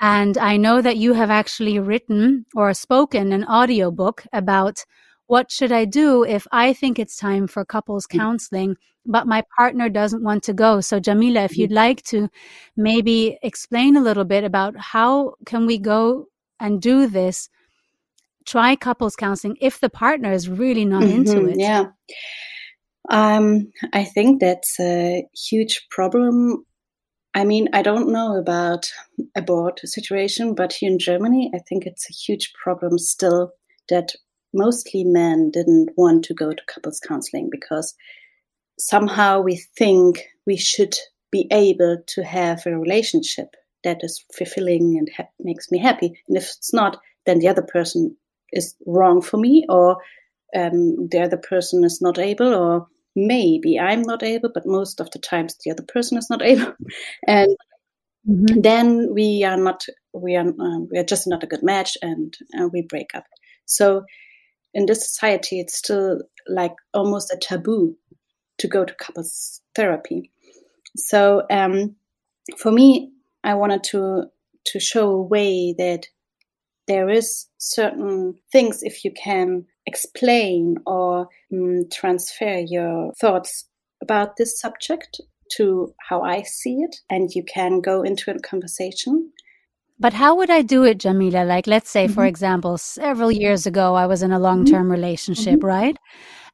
And 0.00 0.38
I 0.38 0.56
know 0.56 0.80
that 0.80 0.96
you 0.96 1.12
have 1.12 1.30
actually 1.30 1.78
written 1.78 2.46
or 2.54 2.72
spoken 2.72 3.32
an 3.32 3.44
audiobook 3.44 4.26
about 4.32 4.84
what 5.26 5.50
should 5.50 5.72
I 5.72 5.84
do 5.84 6.24
if 6.24 6.46
I 6.52 6.72
think 6.72 6.98
it's 6.98 7.16
time 7.16 7.46
for 7.46 7.64
couples 7.64 8.06
mm. 8.06 8.18
counseling, 8.18 8.76
but 9.04 9.26
my 9.26 9.42
partner 9.56 9.88
doesn't 9.88 10.22
want 10.22 10.44
to 10.44 10.52
go? 10.52 10.80
So 10.80 11.00
Jamila, 11.00 11.42
if 11.42 11.56
you'd 11.56 11.70
mm-hmm. 11.70 11.76
like 11.76 12.02
to 12.04 12.28
maybe 12.76 13.38
explain 13.42 13.96
a 13.96 14.00
little 14.02 14.24
bit 14.24 14.44
about 14.44 14.76
how 14.76 15.34
can 15.44 15.66
we 15.66 15.78
go 15.78 16.26
and 16.60 16.80
do 16.80 17.06
this, 17.06 17.48
try 18.46 18.76
couples 18.76 19.16
counseling 19.16 19.56
if 19.60 19.80
the 19.80 19.90
partner 19.90 20.32
is 20.32 20.48
really 20.48 20.84
not 20.84 21.02
mm-hmm, 21.02 21.26
into 21.26 21.48
it. 21.48 21.58
Yeah. 21.58 21.86
Um, 23.10 23.72
I 23.92 24.04
think 24.04 24.40
that's 24.40 24.78
a 24.80 25.26
huge 25.34 25.86
problem. 25.90 26.64
I 27.34 27.44
mean, 27.44 27.68
I 27.72 27.82
don't 27.82 28.12
know 28.12 28.36
about 28.36 28.90
abort 29.36 29.80
situation, 29.84 30.54
but 30.54 30.72
here 30.72 30.90
in 30.90 30.98
Germany, 30.98 31.50
I 31.54 31.58
think 31.68 31.84
it's 31.84 32.08
a 32.08 32.14
huge 32.14 32.52
problem 32.62 32.98
still 32.98 33.52
that 33.88 34.12
mostly 34.54 35.04
men 35.04 35.50
didn't 35.50 35.90
want 35.96 36.24
to 36.24 36.34
go 36.34 36.52
to 36.52 36.62
couples 36.66 37.00
counseling 37.00 37.48
because 37.50 37.94
somehow 38.78 39.40
we 39.40 39.56
think 39.76 40.22
we 40.46 40.56
should 40.56 40.94
be 41.30 41.46
able 41.50 41.98
to 42.06 42.24
have 42.24 42.64
a 42.66 42.78
relationship 42.78 43.54
that 43.84 43.98
is 44.02 44.24
fulfilling 44.32 44.96
and 44.98 45.10
ha- 45.16 45.28
makes 45.40 45.70
me 45.70 45.78
happy. 45.78 46.18
And 46.28 46.36
if 46.36 46.44
it's 46.44 46.72
not, 46.72 47.00
then 47.24 47.38
the 47.38 47.48
other 47.48 47.62
person 47.62 48.16
is 48.52 48.74
wrong 48.86 49.20
for 49.22 49.36
me, 49.36 49.64
or 49.68 49.98
um, 50.54 51.08
the 51.08 51.22
other 51.22 51.36
person 51.36 51.84
is 51.84 52.00
not 52.00 52.18
able, 52.18 52.54
or 52.54 52.86
maybe 53.14 53.78
I'm 53.78 54.02
not 54.02 54.22
able, 54.22 54.50
but 54.52 54.66
most 54.66 55.00
of 55.00 55.10
the 55.10 55.18
times 55.18 55.56
the 55.64 55.70
other 55.70 55.82
person 55.82 56.18
is 56.18 56.30
not 56.30 56.42
able, 56.42 56.72
and 57.26 57.56
mm-hmm. 58.28 58.60
then 58.60 59.12
we 59.12 59.44
are 59.44 59.56
not 59.56 59.84
we 60.12 60.36
are 60.36 60.48
uh, 60.48 60.78
we 60.90 60.98
are 60.98 61.04
just 61.04 61.26
not 61.26 61.42
a 61.42 61.46
good 61.46 61.62
match, 61.62 61.96
and 62.02 62.36
uh, 62.58 62.68
we 62.72 62.82
break 62.82 63.10
up. 63.14 63.24
So 63.66 64.04
in 64.76 64.84
this 64.84 65.08
society, 65.08 65.58
it's 65.58 65.74
still 65.74 66.20
like 66.46 66.74
almost 66.92 67.32
a 67.32 67.38
taboo 67.38 67.96
to 68.58 68.68
go 68.68 68.84
to 68.84 68.94
couples 68.94 69.62
therapy. 69.74 70.30
So 70.96 71.46
um, 71.50 71.96
for 72.58 72.70
me, 72.70 73.10
I 73.42 73.54
wanted 73.54 73.82
to 73.84 74.24
to 74.66 74.80
show 74.80 75.10
a 75.10 75.22
way 75.22 75.74
that 75.78 76.06
there 76.88 77.08
is 77.08 77.46
certain 77.58 78.34
things 78.52 78.82
if 78.82 79.04
you 79.04 79.12
can 79.12 79.64
explain 79.86 80.76
or 80.86 81.28
um, 81.52 81.84
transfer 81.90 82.58
your 82.58 83.12
thoughts 83.20 83.68
about 84.02 84.36
this 84.36 84.60
subject 84.60 85.20
to 85.56 85.94
how 86.08 86.20
I 86.20 86.42
see 86.42 86.82
it, 86.82 86.96
and 87.08 87.30
you 87.34 87.44
can 87.44 87.80
go 87.80 88.02
into 88.02 88.30
a 88.30 88.38
conversation. 88.40 89.32
But 89.98 90.12
how 90.12 90.34
would 90.36 90.50
I 90.50 90.62
do 90.62 90.84
it, 90.84 90.98
Jamila? 90.98 91.44
Like, 91.44 91.66
let's 91.66 91.90
say, 91.90 92.04
mm-hmm. 92.04 92.14
for 92.14 92.26
example, 92.26 92.76
several 92.78 93.32
years 93.32 93.66
ago, 93.66 93.94
I 93.94 94.06
was 94.06 94.22
in 94.22 94.32
a 94.32 94.38
long 94.38 94.64
term 94.64 94.84
mm-hmm. 94.84 94.92
relationship, 94.92 95.60
mm-hmm. 95.60 95.66
right? 95.66 95.96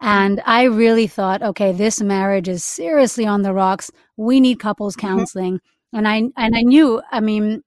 And 0.01 0.41
I 0.47 0.65
really 0.65 1.07
thought, 1.07 1.43
okay, 1.43 1.73
this 1.73 2.01
marriage 2.01 2.49
is 2.49 2.65
seriously 2.65 3.27
on 3.27 3.43
the 3.43 3.53
rocks. 3.53 3.91
We 4.17 4.41
need 4.41 4.59
couples 4.61 4.97
mm-hmm. 4.97 5.09
counseling 5.09 5.61
and 5.93 6.09
i 6.09 6.17
and 6.37 6.57
i 6.57 6.63
knew 6.63 7.01
i 7.11 7.21
mean 7.21 7.63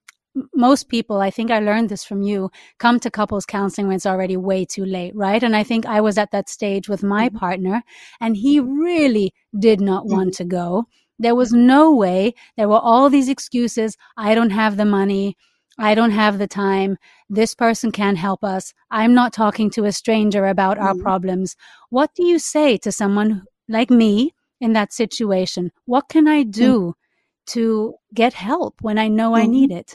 most 0.53 0.89
people 0.89 1.21
i 1.21 1.29
think 1.29 1.51
i 1.51 1.59
learned 1.59 1.89
this 1.89 2.03
from 2.03 2.21
you 2.21 2.49
come 2.77 2.99
to 2.99 3.11
couples 3.11 3.45
counseling 3.45 3.87
when 3.87 3.95
it's 3.95 4.05
already 4.05 4.35
way 4.35 4.65
too 4.65 4.85
late 4.85 5.15
right 5.15 5.43
and 5.43 5.55
i 5.55 5.63
think 5.63 5.85
i 5.85 6.01
was 6.01 6.17
at 6.17 6.31
that 6.31 6.49
stage 6.49 6.89
with 6.89 7.03
my 7.03 7.27
mm-hmm. 7.27 7.37
partner 7.37 7.83
and 8.19 8.35
he 8.37 8.59
really 8.59 9.33
did 9.59 9.79
not 9.79 10.05
want 10.05 10.31
mm-hmm. 10.31 10.43
to 10.43 10.45
go 10.45 10.83
there 11.17 11.35
was 11.35 11.53
no 11.53 11.93
way 11.93 12.33
there 12.57 12.67
were 12.67 12.79
all 12.79 13.09
these 13.09 13.29
excuses 13.29 13.95
i 14.17 14.35
don't 14.35 14.49
have 14.49 14.75
the 14.77 14.85
money 14.85 15.37
I 15.77 15.95
don't 15.95 16.11
have 16.11 16.37
the 16.37 16.47
time. 16.47 16.97
This 17.29 17.53
person 17.53 17.91
can't 17.91 18.17
help 18.17 18.43
us. 18.43 18.73
I'm 18.91 19.13
not 19.13 19.33
talking 19.33 19.69
to 19.71 19.85
a 19.85 19.91
stranger 19.91 20.45
about 20.47 20.77
mm-hmm. 20.77 20.87
our 20.87 20.95
problems. 20.95 21.55
What 21.89 22.11
do 22.15 22.25
you 22.25 22.39
say 22.39 22.77
to 22.77 22.91
someone 22.91 23.43
like 23.67 23.89
me 23.89 24.31
in 24.61 24.73
that 24.73 24.93
situation? 24.93 25.71
What 25.85 26.07
can 26.09 26.27
I 26.27 26.43
do 26.43 26.95
to 27.47 27.95
get 28.13 28.33
help 28.33 28.75
when 28.81 28.97
I 28.97 29.07
know 29.07 29.31
mm-hmm. 29.31 29.43
I 29.43 29.47
need 29.47 29.71
it? 29.71 29.93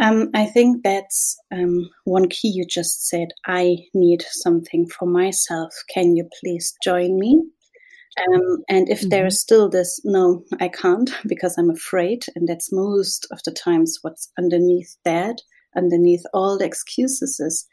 Um, 0.00 0.30
I 0.32 0.46
think 0.46 0.84
that's 0.84 1.36
um, 1.52 1.90
one 2.04 2.28
key 2.28 2.48
you 2.48 2.64
just 2.64 3.08
said. 3.08 3.28
I 3.46 3.78
need 3.94 4.22
something 4.30 4.86
for 4.86 5.06
myself. 5.06 5.74
Can 5.92 6.14
you 6.14 6.28
please 6.40 6.74
join 6.84 7.18
me? 7.18 7.42
Um, 8.16 8.58
and 8.68 8.88
if 8.88 9.00
mm-hmm. 9.00 9.08
there 9.10 9.26
is 9.26 9.40
still 9.40 9.68
this, 9.68 10.00
no, 10.04 10.44
I 10.60 10.68
can't 10.68 11.10
because 11.26 11.56
I'm 11.58 11.70
afraid, 11.70 12.24
and 12.34 12.48
that's 12.48 12.72
most 12.72 13.26
of 13.30 13.40
the 13.44 13.52
times 13.52 13.98
what's 14.02 14.30
underneath 14.38 14.96
that, 15.04 15.36
underneath 15.76 16.22
all 16.32 16.58
the 16.58 16.64
excuses 16.64 17.38
is 17.40 17.66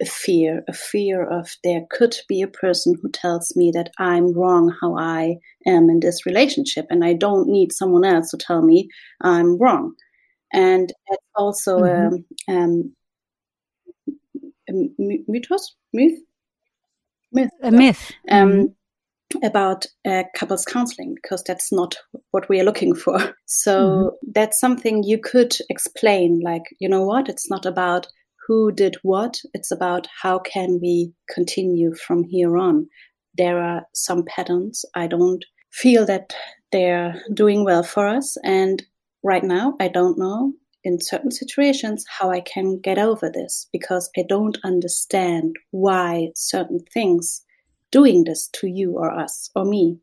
a 0.00 0.04
fear, 0.04 0.62
a 0.68 0.72
fear 0.72 1.24
of 1.26 1.50
there 1.64 1.84
could 1.90 2.14
be 2.28 2.42
a 2.42 2.48
person 2.48 2.94
who 3.00 3.10
tells 3.10 3.56
me 3.56 3.72
that 3.74 3.90
I'm 3.98 4.32
wrong 4.32 4.72
how 4.80 4.96
I 4.96 5.38
am 5.66 5.88
in 5.90 6.00
this 6.00 6.26
relationship, 6.26 6.86
and 6.90 7.04
I 7.04 7.14
don't 7.14 7.48
need 7.48 7.72
someone 7.72 8.04
else 8.04 8.30
to 8.30 8.36
tell 8.36 8.62
me 8.62 8.88
I'm 9.20 9.58
wrong. 9.58 9.94
And 10.52 10.92
it's 11.08 11.24
also 11.34 11.80
mm-hmm. 11.80 12.52
um, 12.52 12.94
um, 14.08 14.14
a 14.68 14.72
mythos, 15.26 15.74
myth, 15.92 16.20
myth, 17.32 17.50
a 17.62 17.70
myth. 17.70 18.12
Um, 18.30 18.50
mm-hmm 18.50 18.64
about 19.42 19.86
uh, 20.06 20.24
couples 20.34 20.64
counseling 20.64 21.14
because 21.14 21.42
that's 21.44 21.70
not 21.70 21.96
what 22.30 22.48
we 22.48 22.60
are 22.60 22.64
looking 22.64 22.94
for. 22.94 23.18
So 23.46 23.80
mm-hmm. 23.80 24.30
that's 24.34 24.60
something 24.60 25.02
you 25.02 25.18
could 25.18 25.56
explain 25.70 26.40
like, 26.44 26.62
you 26.80 26.88
know 26.88 27.02
what, 27.02 27.28
it's 27.28 27.50
not 27.50 27.66
about 27.66 28.06
who 28.46 28.72
did 28.72 28.96
what, 29.02 29.38
it's 29.54 29.70
about 29.70 30.06
how 30.22 30.38
can 30.38 30.78
we 30.80 31.12
continue 31.34 31.94
from 31.94 32.24
here 32.24 32.56
on. 32.56 32.88
There 33.36 33.62
are 33.62 33.82
some 33.94 34.24
patterns 34.24 34.84
I 34.94 35.06
don't 35.06 35.44
feel 35.70 36.06
that 36.06 36.34
they're 36.72 37.22
doing 37.32 37.64
well 37.64 37.82
for 37.82 38.06
us 38.06 38.36
and 38.44 38.82
right 39.22 39.44
now 39.44 39.74
I 39.80 39.88
don't 39.88 40.18
know 40.18 40.52
in 40.84 41.00
certain 41.00 41.30
situations 41.30 42.04
how 42.08 42.30
I 42.30 42.40
can 42.40 42.80
get 42.80 42.98
over 42.98 43.30
this 43.30 43.68
because 43.72 44.10
I 44.16 44.24
don't 44.28 44.58
understand 44.64 45.56
why 45.70 46.28
certain 46.34 46.80
things 46.92 47.42
doing 47.90 48.24
this 48.24 48.48
to 48.54 48.66
you 48.66 48.92
or 48.92 49.10
us 49.10 49.50
or 49.54 49.64
me. 49.64 49.98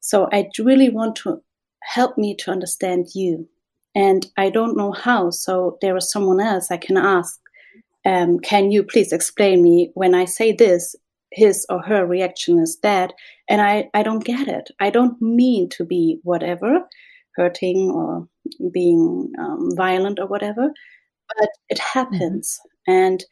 So 0.00 0.28
I 0.32 0.48
really 0.58 0.88
want 0.88 1.16
to 1.16 1.42
help 1.82 2.18
me 2.18 2.34
to 2.36 2.50
understand 2.50 3.08
you. 3.14 3.48
And 3.94 4.26
I 4.36 4.50
don't 4.50 4.76
know 4.76 4.92
how. 4.92 5.30
So 5.30 5.78
there 5.80 5.96
is 5.96 6.10
someone 6.10 6.40
else 6.40 6.70
I 6.70 6.76
can 6.76 6.96
ask, 6.96 7.40
um, 8.06 8.38
can 8.38 8.70
you 8.70 8.82
please 8.82 9.12
explain 9.12 9.62
me 9.62 9.90
when 9.94 10.14
I 10.14 10.24
say 10.24 10.52
this, 10.52 10.94
his 11.32 11.66
or 11.68 11.82
her 11.82 12.06
reaction 12.06 12.58
is 12.58 12.78
that, 12.82 13.12
and 13.48 13.60
I, 13.60 13.88
I 13.94 14.02
don't 14.02 14.24
get 14.24 14.48
it. 14.48 14.70
I 14.80 14.90
don't 14.90 15.20
mean 15.20 15.68
to 15.70 15.84
be 15.84 16.18
whatever, 16.22 16.80
hurting 17.36 17.90
or 17.90 18.28
being 18.72 19.32
um, 19.38 19.70
violent 19.76 20.18
or 20.18 20.26
whatever, 20.26 20.72
but 21.28 21.48
it 21.68 21.78
happens. 21.78 22.58
Mm-hmm. 22.88 22.92
And 22.92 23.24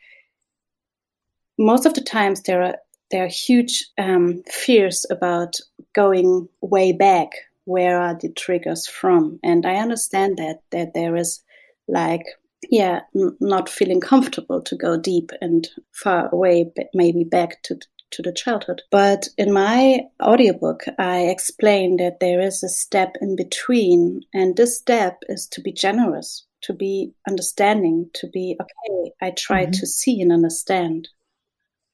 most 1.58 1.86
of 1.86 1.94
the 1.94 2.00
times 2.00 2.42
there 2.42 2.62
are 2.62 2.76
there 3.10 3.24
are 3.24 3.28
huge 3.28 3.88
um, 3.98 4.42
fears 4.50 5.06
about 5.10 5.56
going 5.94 6.48
way 6.60 6.92
back. 6.92 7.30
Where 7.64 8.00
are 8.00 8.14
the 8.14 8.30
triggers 8.30 8.86
from? 8.86 9.38
And 9.42 9.66
I 9.66 9.76
understand 9.76 10.38
that 10.38 10.60
that 10.70 10.94
there 10.94 11.16
is 11.16 11.42
like 11.86 12.24
yeah, 12.70 13.00
n- 13.14 13.36
not 13.40 13.68
feeling 13.68 14.00
comfortable 14.00 14.60
to 14.62 14.76
go 14.76 14.98
deep 14.98 15.30
and 15.40 15.68
far 15.92 16.28
away, 16.30 16.70
but 16.74 16.86
maybe 16.94 17.24
back 17.24 17.62
to 17.64 17.78
to 18.10 18.22
the 18.22 18.32
childhood. 18.32 18.80
But 18.90 19.28
in 19.36 19.52
my 19.52 20.00
audiobook, 20.22 20.84
I 20.98 21.26
explain 21.26 21.98
that 21.98 22.20
there 22.20 22.40
is 22.40 22.62
a 22.62 22.68
step 22.68 23.16
in 23.20 23.36
between, 23.36 24.22
and 24.32 24.56
this 24.56 24.78
step 24.78 25.18
is 25.28 25.46
to 25.48 25.60
be 25.60 25.72
generous, 25.72 26.46
to 26.62 26.72
be 26.72 27.12
understanding, 27.28 28.08
to 28.14 28.26
be 28.26 28.56
okay. 28.60 29.12
I 29.20 29.32
try 29.32 29.64
mm-hmm. 29.64 29.72
to 29.72 29.86
see 29.86 30.22
and 30.22 30.32
understand 30.32 31.08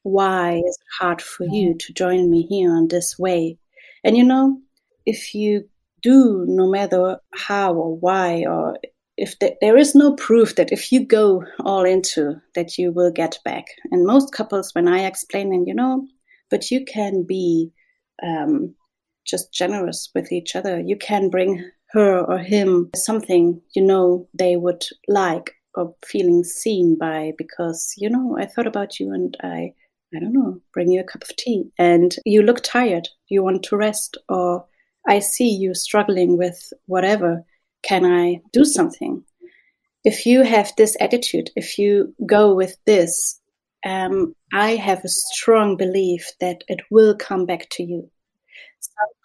why 0.04 0.58
is 0.58 0.78
it 0.80 1.02
hard 1.02 1.20
for 1.20 1.44
you 1.44 1.74
to 1.78 1.92
join 1.92 2.30
me 2.30 2.42
here 2.42 2.70
on 2.70 2.88
this 2.88 3.18
way? 3.18 3.58
And 4.04 4.16
you 4.16 4.22
know, 4.22 4.60
if 5.04 5.34
you 5.34 5.68
do, 6.02 6.44
no 6.46 6.68
matter 6.70 7.18
how 7.34 7.72
or 7.74 7.96
why, 7.96 8.44
or 8.46 8.76
if 9.16 9.38
the, 9.38 9.56
there 9.60 9.76
is 9.76 9.94
no 9.94 10.14
proof 10.14 10.56
that 10.56 10.72
if 10.72 10.92
you 10.92 11.04
go 11.04 11.42
all 11.60 11.84
into 11.84 12.36
that 12.54 12.76
you 12.78 12.92
will 12.92 13.10
get 13.10 13.38
back. 13.44 13.64
And 13.90 14.06
most 14.06 14.32
couples, 14.32 14.74
when 14.74 14.88
I 14.88 15.06
explain, 15.06 15.52
and 15.52 15.66
you 15.66 15.74
know, 15.74 16.06
but 16.50 16.70
you 16.70 16.84
can 16.84 17.24
be 17.26 17.72
um, 18.22 18.74
just 19.26 19.52
generous 19.52 20.10
with 20.14 20.30
each 20.30 20.54
other. 20.54 20.78
You 20.78 20.96
can 20.96 21.30
bring 21.30 21.64
her 21.92 22.20
or 22.20 22.38
him 22.38 22.90
something 22.96 23.62
you 23.74 23.80
know 23.80 24.28
they 24.36 24.56
would 24.56 24.84
like 25.06 25.54
or 25.76 25.94
feeling 26.04 26.42
seen 26.42 26.98
by 26.98 27.32
because 27.38 27.94
you 27.96 28.10
know 28.10 28.36
I 28.38 28.46
thought 28.46 28.66
about 28.66 28.98
you 28.98 29.12
and 29.12 29.36
I 29.42 29.72
I 30.14 30.20
don't 30.20 30.32
know, 30.32 30.60
bring 30.72 30.90
you 30.90 31.00
a 31.00 31.04
cup 31.04 31.22
of 31.22 31.36
tea 31.36 31.70
and 31.78 32.14
you 32.24 32.42
look 32.42 32.62
tired, 32.62 33.08
you 33.28 33.42
want 33.42 33.62
to 33.64 33.76
rest, 33.76 34.16
or 34.28 34.64
I 35.06 35.18
see 35.18 35.48
you 35.48 35.74
struggling 35.74 36.38
with 36.38 36.72
whatever. 36.86 37.44
Can 37.82 38.04
I 38.04 38.40
do 38.52 38.64
something? 38.64 39.22
If 40.04 40.26
you 40.26 40.42
have 40.42 40.72
this 40.76 40.96
attitude, 41.00 41.50
if 41.56 41.78
you 41.78 42.14
go 42.26 42.54
with 42.54 42.76
this, 42.86 43.40
um, 43.84 44.34
I 44.52 44.76
have 44.76 45.04
a 45.04 45.08
strong 45.08 45.76
belief 45.76 46.30
that 46.40 46.64
it 46.68 46.80
will 46.90 47.14
come 47.14 47.46
back 47.46 47.68
to 47.72 47.82
you. 47.82 48.10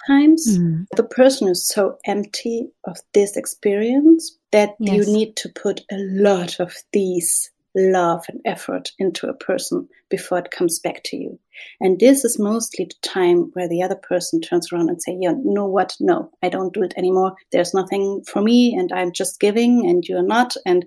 Sometimes 0.08 0.58
mm. 0.58 0.86
the 0.96 1.04
person 1.04 1.48
is 1.48 1.68
so 1.68 1.98
empty 2.06 2.70
of 2.86 2.98
this 3.14 3.38
experience 3.38 4.38
that 4.52 4.76
yes. 4.80 4.96
you 4.96 5.14
need 5.14 5.36
to 5.38 5.50
put 5.50 5.82
a 5.92 5.98
lot 5.98 6.60
of 6.60 6.74
these 6.94 7.52
love 7.76 8.26
and 8.28 8.42
effort 8.46 8.92
into 8.98 9.28
a 9.28 9.34
person 9.34 9.88
before 10.10 10.40
it 10.40 10.52
comes 10.52 10.80
back 10.80 11.02
to 11.06 11.18
you. 11.18 11.40
And 11.80 12.00
this 12.00 12.26
is 12.26 12.40
mostly 12.40 12.86
the 12.86 13.08
time 13.08 13.52
where 13.54 13.68
the 13.68 13.84
other 13.84 13.96
person 13.96 14.42
turns 14.42 14.72
around 14.72 14.90
and 14.90 15.02
say, 15.02 15.18
"Yeah, 15.20 15.32
you 15.32 15.54
know 15.54 15.68
what? 15.68 15.96
No, 16.00 16.32
I 16.42 16.50
don't 16.50 16.74
do 16.74 16.84
it 16.84 16.94
anymore. 16.98 17.36
There's 17.52 17.74
nothing 17.74 18.24
for 18.24 18.42
me, 18.42 18.76
and 18.76 18.92
I'm 18.92 19.12
just 19.12 19.40
giving, 19.40 19.88
and 19.88 20.04
you're 20.06 20.24
not." 20.24 20.56
And 20.66 20.86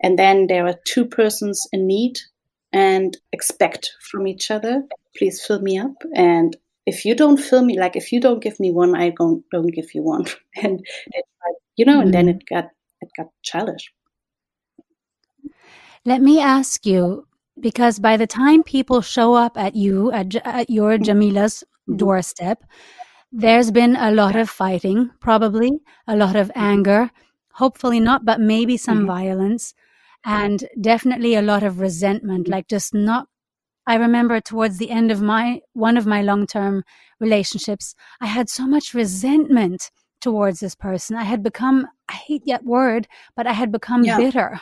and 0.00 0.18
then 0.18 0.46
there 0.46 0.66
are 0.66 0.78
two 0.84 1.04
persons 1.06 1.66
in 1.72 1.86
need 1.86 2.18
and 2.72 3.16
expect 3.32 3.92
from 4.00 4.26
each 4.26 4.50
other, 4.50 4.84
"Please 5.16 5.44
fill 5.44 5.60
me 5.60 5.78
up." 5.78 5.94
And 6.14 6.56
if 6.86 7.04
you 7.04 7.14
don't 7.14 7.38
fill 7.38 7.64
me, 7.64 7.78
like 7.78 7.96
if 7.96 8.12
you 8.12 8.20
don't 8.20 8.42
give 8.42 8.58
me 8.58 8.70
one, 8.70 8.96
I 8.96 9.10
don't 9.10 9.44
don't 9.50 9.74
give 9.74 9.94
you 9.94 10.02
one. 10.02 10.24
And 10.62 10.84
you 11.76 11.84
know, 11.84 11.98
mm-hmm. 11.98 12.02
and 12.02 12.14
then 12.14 12.26
mm-hmm. 12.26 12.38
it 12.38 12.48
got 12.48 12.70
it 13.02 13.10
got 13.16 13.28
childish. 13.42 13.92
Let 16.06 16.22
me 16.22 16.40
ask 16.40 16.86
you, 16.86 17.26
because 17.58 17.98
by 17.98 18.16
the 18.16 18.28
time 18.28 18.62
people 18.62 19.00
show 19.02 19.34
up 19.34 19.58
at 19.58 19.74
you, 19.74 20.12
at, 20.12 20.36
at 20.46 20.70
your 20.70 20.92
mm-hmm. 20.92 21.02
Jamila's 21.02 21.64
mm-hmm. 21.64 21.96
doorstep, 21.96 22.62
there's 23.32 23.72
been 23.72 23.96
a 23.96 24.12
lot 24.12 24.36
of 24.36 24.48
fighting, 24.48 25.10
probably 25.20 25.80
a 26.06 26.14
lot 26.14 26.36
of 26.36 26.52
anger, 26.54 27.10
hopefully 27.54 27.98
not, 27.98 28.24
but 28.24 28.38
maybe 28.38 28.76
some 28.76 28.98
mm-hmm. 28.98 29.08
violence, 29.08 29.74
and 30.24 30.68
definitely 30.80 31.34
a 31.34 31.42
lot 31.42 31.64
of 31.64 31.80
resentment, 31.80 32.44
mm-hmm. 32.44 32.52
like 32.52 32.68
just 32.68 32.94
not. 32.94 33.26
I 33.88 33.96
remember 33.96 34.40
towards 34.40 34.78
the 34.78 34.90
end 34.90 35.10
of 35.10 35.20
my 35.20 35.60
one 35.72 35.96
of 35.96 36.06
my 36.06 36.22
long 36.22 36.46
term 36.46 36.84
relationships, 37.18 37.96
I 38.20 38.26
had 38.26 38.48
so 38.48 38.64
much 38.68 38.94
resentment 38.94 39.90
towards 40.20 40.60
this 40.60 40.76
person. 40.76 41.16
I 41.16 41.24
had 41.24 41.42
become, 41.42 41.88
I 42.08 42.14
hate 42.14 42.44
that 42.46 42.64
word, 42.64 43.08
but 43.34 43.48
I 43.48 43.52
had 43.54 43.72
become 43.72 44.04
yeah. 44.04 44.18
bitter. 44.18 44.60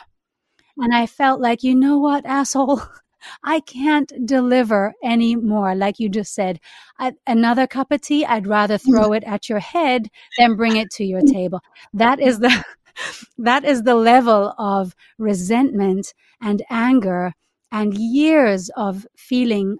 And 0.77 0.93
I 0.93 1.05
felt 1.05 1.39
like, 1.41 1.63
you 1.63 1.75
know 1.75 1.97
what, 1.99 2.25
asshole? 2.25 2.81
I 3.43 3.59
can't 3.61 4.11
deliver 4.25 4.93
anymore. 5.03 5.75
Like 5.75 5.99
you 5.99 6.09
just 6.09 6.33
said, 6.33 6.59
I, 6.99 7.13
another 7.25 7.65
cup 7.67 7.91
of 7.91 8.01
tea, 8.01 8.25
I'd 8.25 8.47
rather 8.47 8.77
throw 8.77 9.13
it 9.13 9.23
at 9.23 9.49
your 9.49 9.59
head 9.59 10.09
than 10.37 10.55
bring 10.55 10.75
it 10.77 10.91
to 10.91 11.03
your 11.03 11.21
table. 11.21 11.61
That 11.93 12.19
is 12.19 12.39
the, 12.39 12.63
that 13.37 13.65
is 13.65 13.83
the 13.83 13.95
level 13.95 14.53
of 14.57 14.95
resentment 15.17 16.13
and 16.41 16.63
anger 16.69 17.33
and 17.71 17.93
years 17.97 18.69
of 18.75 19.05
feeling, 19.17 19.77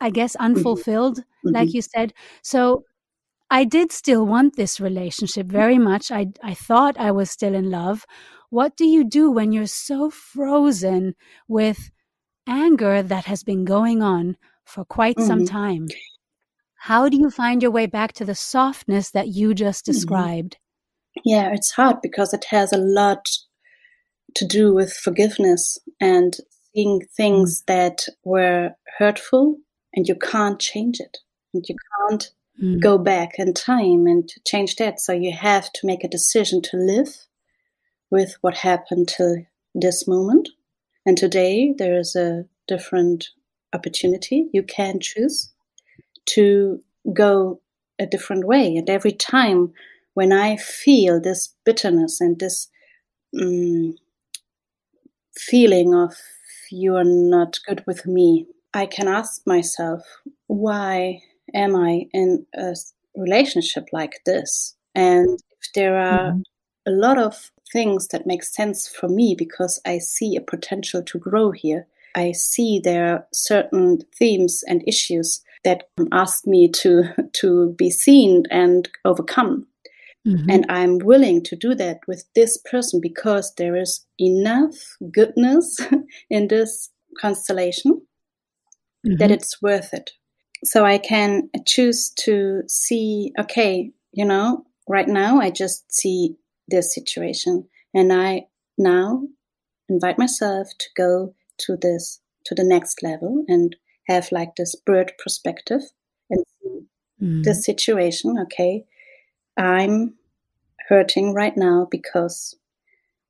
I 0.00 0.10
guess, 0.10 0.34
mm-hmm. 0.34 0.56
unfulfilled, 0.56 1.18
mm-hmm. 1.18 1.54
like 1.54 1.72
you 1.72 1.82
said. 1.82 2.12
So 2.42 2.84
I 3.50 3.64
did 3.64 3.92
still 3.92 4.26
want 4.26 4.56
this 4.56 4.80
relationship 4.80 5.46
very 5.46 5.78
much. 5.78 6.10
I, 6.10 6.28
I 6.42 6.54
thought 6.54 6.98
I 6.98 7.10
was 7.10 7.30
still 7.30 7.54
in 7.54 7.70
love. 7.70 8.04
What 8.52 8.76
do 8.76 8.84
you 8.84 9.02
do 9.02 9.30
when 9.30 9.52
you're 9.52 9.64
so 9.64 10.10
frozen 10.10 11.14
with 11.48 11.90
anger 12.46 13.02
that 13.02 13.24
has 13.24 13.42
been 13.42 13.64
going 13.64 14.02
on 14.02 14.36
for 14.62 14.84
quite 14.84 15.16
mm-hmm. 15.16 15.26
some 15.26 15.46
time? 15.46 15.88
How 16.74 17.08
do 17.08 17.16
you 17.16 17.30
find 17.30 17.62
your 17.62 17.70
way 17.70 17.86
back 17.86 18.12
to 18.12 18.26
the 18.26 18.34
softness 18.34 19.10
that 19.12 19.28
you 19.28 19.54
just 19.54 19.86
mm-hmm. 19.86 19.92
described? 19.92 20.58
Yeah, 21.24 21.50
it's 21.54 21.70
hard 21.70 22.02
because 22.02 22.34
it 22.34 22.44
has 22.50 22.74
a 22.74 22.76
lot 22.76 23.26
to 24.34 24.46
do 24.46 24.74
with 24.74 24.92
forgiveness 24.92 25.78
and 25.98 26.36
seeing 26.74 27.00
things 27.16 27.62
mm-hmm. 27.62 27.72
that 27.72 28.02
were 28.22 28.72
hurtful 28.98 29.60
and 29.94 30.06
you 30.06 30.14
can't 30.14 30.60
change 30.60 31.00
it. 31.00 31.16
And 31.54 31.64
you 31.66 31.76
can't 31.98 32.30
mm. 32.62 32.82
go 32.82 32.98
back 32.98 33.38
in 33.38 33.54
time 33.54 34.06
and 34.06 34.28
change 34.46 34.76
that. 34.76 35.00
So 35.00 35.14
you 35.14 35.32
have 35.32 35.72
to 35.72 35.86
make 35.86 36.04
a 36.04 36.08
decision 36.08 36.60
to 36.64 36.76
live 36.76 37.16
with 38.12 38.36
what 38.42 38.58
happened 38.58 39.08
till 39.08 39.38
this 39.74 40.06
moment. 40.06 40.50
And 41.06 41.16
today 41.16 41.74
there 41.76 41.98
is 41.98 42.14
a 42.14 42.44
different 42.68 43.30
opportunity. 43.72 44.48
You 44.52 44.62
can 44.62 45.00
choose 45.00 45.50
to 46.26 46.80
go 47.12 47.60
a 47.98 48.06
different 48.06 48.44
way. 48.46 48.76
And 48.76 48.88
every 48.88 49.12
time 49.12 49.72
when 50.12 50.30
I 50.30 50.56
feel 50.56 51.20
this 51.20 51.54
bitterness 51.64 52.20
and 52.20 52.38
this 52.38 52.68
um, 53.40 53.96
feeling 55.34 55.94
of 55.94 56.14
you 56.70 56.96
are 56.96 57.04
not 57.04 57.58
good 57.66 57.82
with 57.86 58.06
me, 58.06 58.46
I 58.74 58.84
can 58.86 59.08
ask 59.08 59.40
myself, 59.46 60.02
why 60.48 61.20
am 61.54 61.74
I 61.74 62.08
in 62.12 62.46
a 62.54 62.74
relationship 63.16 63.86
like 63.90 64.20
this? 64.26 64.76
And 64.94 65.40
if 65.60 65.72
there 65.74 65.98
are 65.98 66.32
mm-hmm. 66.32 66.40
a 66.86 66.90
lot 66.90 67.16
of 67.18 67.51
things 67.72 68.08
that 68.08 68.26
make 68.26 68.42
sense 68.42 68.88
for 68.88 69.08
me 69.08 69.34
because 69.36 69.80
I 69.86 69.98
see 69.98 70.36
a 70.36 70.40
potential 70.40 71.02
to 71.02 71.18
grow 71.18 71.50
here, 71.50 71.86
I 72.14 72.32
see 72.32 72.78
there 72.78 73.14
are 73.14 73.26
certain 73.32 74.00
themes 74.18 74.62
and 74.66 74.82
issues 74.86 75.42
that 75.64 75.84
ask 76.12 76.46
me 76.46 76.70
to 76.70 77.04
to 77.32 77.74
be 77.78 77.90
seen 77.90 78.44
and 78.50 78.88
overcome. 79.04 79.66
Mm-hmm. 80.26 80.50
And 80.50 80.66
I'm 80.68 80.98
willing 80.98 81.42
to 81.44 81.56
do 81.56 81.74
that 81.74 81.98
with 82.06 82.24
this 82.34 82.56
person 82.70 83.00
because 83.00 83.54
there 83.56 83.74
is 83.74 84.06
enough 84.20 84.76
goodness 85.12 85.80
in 86.30 86.46
this 86.46 86.90
constellation 87.20 88.02
mm-hmm. 89.04 89.16
that 89.16 89.32
it's 89.32 89.60
worth 89.60 89.92
it. 89.92 90.12
So 90.64 90.84
I 90.84 90.98
can 90.98 91.50
choose 91.66 92.10
to 92.20 92.62
see, 92.68 93.32
okay, 93.36 93.90
you 94.12 94.24
know, 94.24 94.64
right 94.88 95.08
now 95.08 95.40
I 95.40 95.50
just 95.50 95.92
see 95.92 96.36
this 96.68 96.94
situation 96.94 97.68
and 97.94 98.12
I 98.12 98.46
now 98.78 99.22
invite 99.88 100.18
myself 100.18 100.68
to 100.78 100.86
go 100.96 101.34
to 101.58 101.76
this, 101.76 102.20
to 102.46 102.54
the 102.54 102.64
next 102.64 103.02
level 103.02 103.44
and 103.48 103.76
have 104.08 104.32
like 104.32 104.56
this 104.56 104.74
bird 104.74 105.12
perspective 105.22 105.82
and 106.30 106.44
see 106.60 106.80
mm. 107.22 107.44
the 107.44 107.54
situation. 107.54 108.38
Okay, 108.44 108.84
I'm 109.56 110.14
hurting 110.88 111.34
right 111.34 111.56
now 111.56 111.86
because 111.90 112.56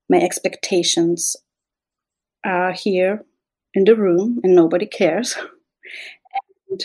my 0.09 0.19
expectations 0.19 1.37
are 2.45 2.73
here 2.73 3.25
in 3.75 3.85
the 3.85 3.97
room 3.97 4.41
and 4.43 4.55
nobody 4.55 4.87
cares. 4.87 5.37
and 6.71 6.85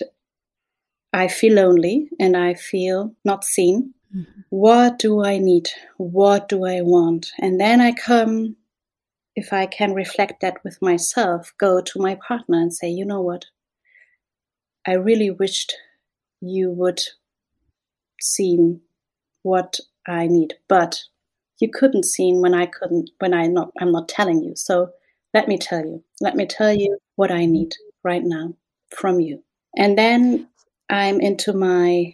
I 1.13 1.27
feel 1.27 1.54
lonely 1.54 2.10
and 2.20 2.36
I 2.36 2.54
feel 2.54 3.16
not 3.24 3.44
seen. 3.44 3.94
Mm-hmm. 4.18 4.42
What 4.50 5.00
do 5.00 5.24
I 5.24 5.38
need? 5.38 5.70
What 5.98 6.50
do 6.50 6.66
I 6.66 6.82
want? 6.82 7.32
And 7.40 7.60
then 7.60 7.82
I 7.82 7.92
come, 7.92 8.56
if 9.36 9.54
I 9.54 9.66
can 9.68 9.94
reflect 9.94 10.42
that 10.42 10.64
with 10.64 10.82
myself, 10.82 11.54
go 11.58 11.82
to 11.82 12.02
my 12.02 12.16
partner 12.16 12.60
and 12.60 12.74
say, 12.74 12.90
you 12.90 13.06
know 13.06 13.22
what? 13.22 13.46
I 14.88 14.94
really 14.94 15.30
wished 15.30 15.76
you 16.42 16.72
would 16.72 17.02
see 18.22 18.80
what 19.44 19.80
I 20.08 20.28
need, 20.28 20.56
but 20.68 21.04
you 21.60 21.70
couldn't 21.70 22.06
see 22.06 22.34
when 22.34 22.54
I 22.54 22.68
couldn't 22.68 23.10
when 23.20 23.34
I 23.34 23.48
not 23.48 23.72
I'm 23.80 23.92
not 23.92 24.08
telling 24.08 24.44
you. 24.44 24.56
So 24.56 24.92
let 25.34 25.48
me 25.48 25.58
tell 25.58 25.86
you. 25.86 26.04
Let 26.22 26.36
me 26.36 26.46
tell 26.46 26.72
you 26.72 27.00
what 27.16 27.32
I 27.32 27.46
need 27.46 27.76
right 28.04 28.24
now 28.24 28.54
from 28.90 29.20
you. 29.20 29.44
And 29.76 29.98
then 29.98 30.48
I'm 30.90 31.20
into 31.20 31.54
my 31.54 32.14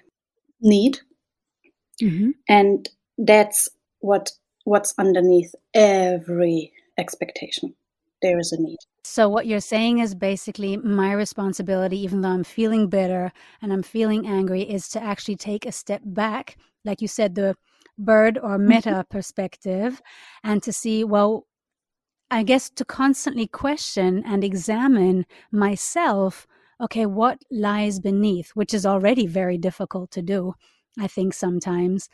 need. 0.62 1.00
Mm-hmm. 2.02 2.32
And 2.48 2.90
that's 3.18 3.70
what 4.00 4.32
what's 4.66 4.94
underneath 4.98 5.54
every 5.74 6.72
expectation. 6.98 7.76
There 8.22 8.40
is 8.40 8.52
a 8.54 8.62
need. 8.62 8.78
So, 9.04 9.28
what 9.28 9.46
you're 9.46 9.60
saying 9.60 10.00
is 10.00 10.16
basically 10.16 10.78
my 10.78 11.12
responsibility, 11.12 12.00
even 12.00 12.22
though 12.22 12.30
I'm 12.30 12.46
feeling 12.46 12.88
bitter 12.88 13.34
and 13.62 13.74
I'm 13.74 13.84
feeling 13.84 14.26
angry, 14.26 14.62
is 14.62 14.88
to 14.90 15.04
actually 15.04 15.36
take 15.36 15.66
a 15.66 15.74
step 15.74 16.02
back, 16.06 16.58
like 16.86 17.02
you 17.02 17.08
said, 17.10 17.36
the 17.36 17.56
bird 17.98 18.38
or 18.38 18.58
mm-hmm. 18.58 18.70
meta 18.70 19.06
perspective, 19.10 20.02
and 20.44 20.64
to 20.64 20.72
see, 20.72 21.04
well, 21.04 21.48
I 22.32 22.44
guess 22.44 22.70
to 22.72 22.86
constantly 22.86 23.46
question 23.46 24.24
and 24.26 24.44
examine 24.44 25.26
myself. 25.52 26.48
Okay, 26.82 27.06
what 27.06 27.40
lies 27.52 28.00
beneath, 28.00 28.52
which 28.52 28.74
is 28.74 28.86
already 28.86 29.28
very 29.28 29.58
difficult 29.58 30.12
to 30.12 30.22
do, 30.22 30.54
I 31.00 31.08
think 31.08 31.34
sometimes. 31.34 32.10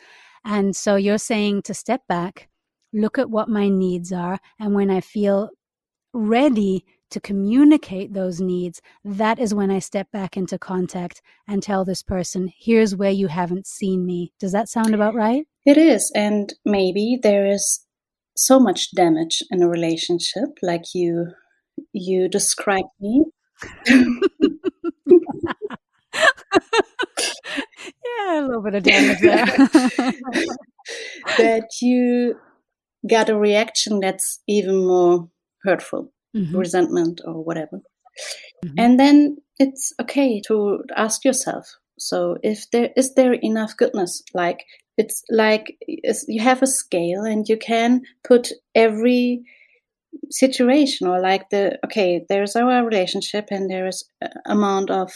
And 0.46 0.76
so 0.76 0.96
you're 0.96 1.18
saying 1.18 1.63
to 1.63 1.74
step 1.74 2.02
back, 2.08 2.50
look 2.94 3.18
at 3.18 3.30
what 3.30 3.50
my 3.50 3.70
needs 3.70 4.12
are. 4.12 4.39
And 4.60 4.74
when 4.74 4.89
I 4.89 5.02
feel 5.02 5.50
ready 6.13 6.86
to 7.12 7.20
communicate 7.20 8.13
those 8.13 8.39
needs, 8.39 8.82
that 9.04 9.39
is 9.39 9.54
when 9.54 9.72
I 9.72 9.80
step 9.80 10.12
back 10.12 10.38
into 10.38 10.58
contact 10.58 11.22
and 11.48 11.62
tell 11.62 11.84
this 11.84 12.04
person, 12.04 12.52
here's 12.58 12.96
where 12.96 13.12
you 13.12 13.28
haven't 13.28 13.68
seen 13.68 14.06
me. 14.06 14.32
Does 14.39 14.52
that 14.52 14.70
sound 14.70 14.94
about 14.94 15.15
right? 15.15 15.46
It 15.65 15.78
is. 15.78 16.12
And 16.15 16.54
maybe 16.65 17.20
there 17.22 17.48
is 17.48 17.86
so 18.38 18.60
much 18.60 18.92
damage 18.96 19.44
in 19.52 19.62
a 19.62 19.68
relationship, 19.68 20.50
like 20.62 20.94
you 20.94 21.34
you 21.94 22.28
described 22.28 22.89
me. 23.00 23.26
yeah, 28.28 28.40
a 28.40 28.46
little 28.46 28.62
bit 28.62 28.76
of 28.76 28.84
damage 28.92 29.20
there. 29.22 29.46
that 31.38 31.68
you 31.82 32.36
got 33.10 33.30
a 33.30 33.38
reaction 33.38 34.00
that's 34.00 34.40
even 34.48 34.86
more 34.86 35.30
hurtful, 35.64 36.12
mm-hmm. 36.36 36.56
resentment, 36.56 37.22
or 37.26 37.44
whatever. 37.44 37.82
Mm-hmm. 38.66 38.80
And 38.80 39.00
then 39.00 39.38
it's 39.60 39.94
okay 40.02 40.42
to 40.48 40.84
ask 40.96 41.24
yourself 41.24 41.66
so 42.00 42.38
if 42.44 42.70
there 42.72 42.90
is 42.96 43.14
there 43.16 43.34
enough 43.34 43.76
goodness 43.78 44.24
like 44.34 44.66
it's 44.98 45.24
like 45.30 45.78
it's, 45.82 46.26
you 46.28 46.42
have 46.42 46.62
a 46.62 46.68
scale 46.68 47.24
and 47.24 47.48
you 47.48 47.58
can 47.58 48.02
put 48.24 48.52
every 48.74 49.44
situation 50.32 51.08
or 51.08 51.20
like 51.20 51.50
the 51.50 51.78
okay 51.86 52.26
there's 52.30 52.56
our 52.56 52.86
relationship 52.86 53.48
and 53.52 53.70
there 53.70 53.88
is 53.88 54.10
amount 54.46 54.90
of 54.90 55.12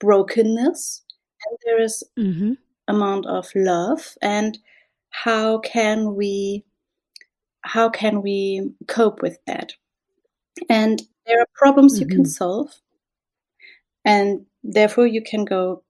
brokenness 0.00 1.02
and 1.46 1.58
there 1.64 1.80
is 1.80 2.04
mm-hmm. 2.18 2.52
amount 2.88 3.26
of 3.26 3.48
love 3.54 4.16
and 4.22 4.58
how 5.10 5.58
can 5.58 6.14
we 6.14 6.64
how 7.62 7.88
can 7.88 8.22
we 8.22 8.70
cope 8.86 9.20
with 9.20 9.38
that? 9.46 9.72
And 10.68 11.02
there 11.26 11.40
are 11.40 11.46
problems 11.54 11.94
mm-hmm. 11.94 12.02
you 12.02 12.08
can 12.08 12.24
mm-hmm. 12.24 12.30
solve, 12.30 12.70
and 14.04 14.46
therefore 14.64 15.06
you 15.06 15.22
can 15.22 15.44
go 15.44 15.82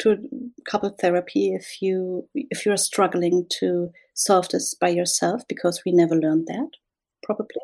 to 0.00 0.18
couple 0.66 0.90
therapy 0.90 1.54
if 1.54 1.80
you 1.80 2.28
if 2.34 2.66
you're 2.66 2.76
struggling 2.76 3.46
to 3.48 3.90
solve 4.14 4.48
this 4.50 4.74
by 4.74 4.88
yourself 4.88 5.42
because 5.48 5.82
we 5.86 5.92
never 5.92 6.14
learned 6.14 6.46
that 6.46 6.68
probably 7.22 7.62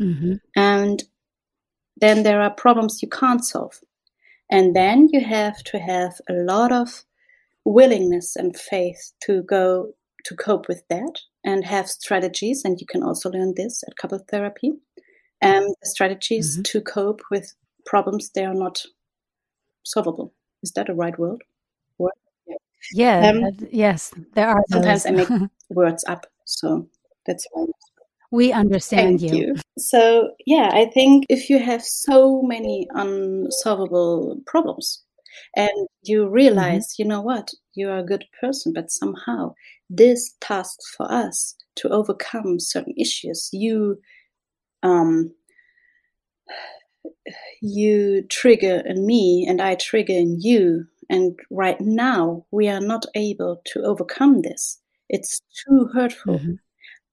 mm-hmm. 0.00 0.34
and 0.54 1.02
then 1.96 2.22
there 2.22 2.40
are 2.40 2.50
problems 2.50 3.02
you 3.02 3.08
can't 3.08 3.44
solve 3.44 3.80
and 4.50 4.74
then 4.74 5.08
you 5.12 5.24
have 5.24 5.62
to 5.64 5.78
have 5.78 6.20
a 6.28 6.34
lot 6.34 6.72
of 6.72 7.04
willingness 7.64 8.36
and 8.36 8.56
faith 8.56 9.12
to 9.22 9.42
go 9.42 9.92
to 10.24 10.34
cope 10.36 10.68
with 10.68 10.82
that 10.88 11.20
and 11.44 11.64
have 11.64 11.88
strategies, 11.88 12.62
and 12.64 12.80
you 12.80 12.86
can 12.86 13.02
also 13.02 13.30
learn 13.30 13.54
this 13.56 13.82
at 13.86 13.96
couple 13.96 14.18
therapy. 14.30 14.72
Um, 15.42 15.66
strategies 15.82 16.54
mm-hmm. 16.54 16.62
to 16.62 16.80
cope 16.80 17.20
with 17.30 17.54
problems 17.84 18.30
they 18.30 18.44
are 18.44 18.54
not 18.54 18.82
solvable. 19.82 20.32
Is 20.62 20.72
that 20.72 20.88
a 20.88 20.94
right 20.94 21.18
word? 21.18 21.44
word? 21.98 22.12
Yeah. 22.92 23.28
um, 23.28 23.50
yes, 23.70 24.12
there 24.34 24.48
are. 24.48 24.62
Sometimes 24.70 25.04
those. 25.04 25.12
I 25.12 25.16
make 25.16 25.50
words 25.70 26.04
up, 26.08 26.26
so 26.44 26.88
that's 27.26 27.46
why. 27.52 27.66
We 28.34 28.50
understand 28.50 29.20
you. 29.20 29.36
you. 29.36 29.54
So, 29.78 30.30
yeah, 30.44 30.70
I 30.72 30.86
think 30.86 31.24
if 31.28 31.48
you 31.48 31.60
have 31.60 31.84
so 31.84 32.42
many 32.42 32.88
unsolvable 32.90 34.40
problems 34.44 35.04
and 35.54 35.70
you 36.02 36.28
realize, 36.28 36.88
mm-hmm. 36.88 37.02
you 37.02 37.08
know 37.10 37.20
what, 37.20 37.52
you 37.74 37.88
are 37.90 37.98
a 37.98 38.04
good 38.04 38.24
person, 38.40 38.72
but 38.72 38.90
somehow 38.90 39.54
this 39.88 40.34
task 40.40 40.80
for 40.96 41.06
us 41.12 41.54
to 41.76 41.88
overcome 41.90 42.58
certain 42.58 42.94
issues 42.96 43.50
you 43.52 44.00
um, 44.82 45.32
you 47.62 48.22
trigger 48.30 48.82
in 48.84 49.06
me 49.06 49.46
and 49.48 49.62
I 49.62 49.76
trigger 49.76 50.12
in 50.12 50.40
you. 50.40 50.86
And 51.08 51.38
right 51.50 51.80
now, 51.80 52.46
we 52.50 52.68
are 52.68 52.80
not 52.80 53.06
able 53.14 53.62
to 53.66 53.84
overcome 53.84 54.42
this. 54.42 54.80
It's 55.08 55.40
too 55.64 55.88
hurtful. 55.94 56.40
Mm-hmm. 56.40 56.54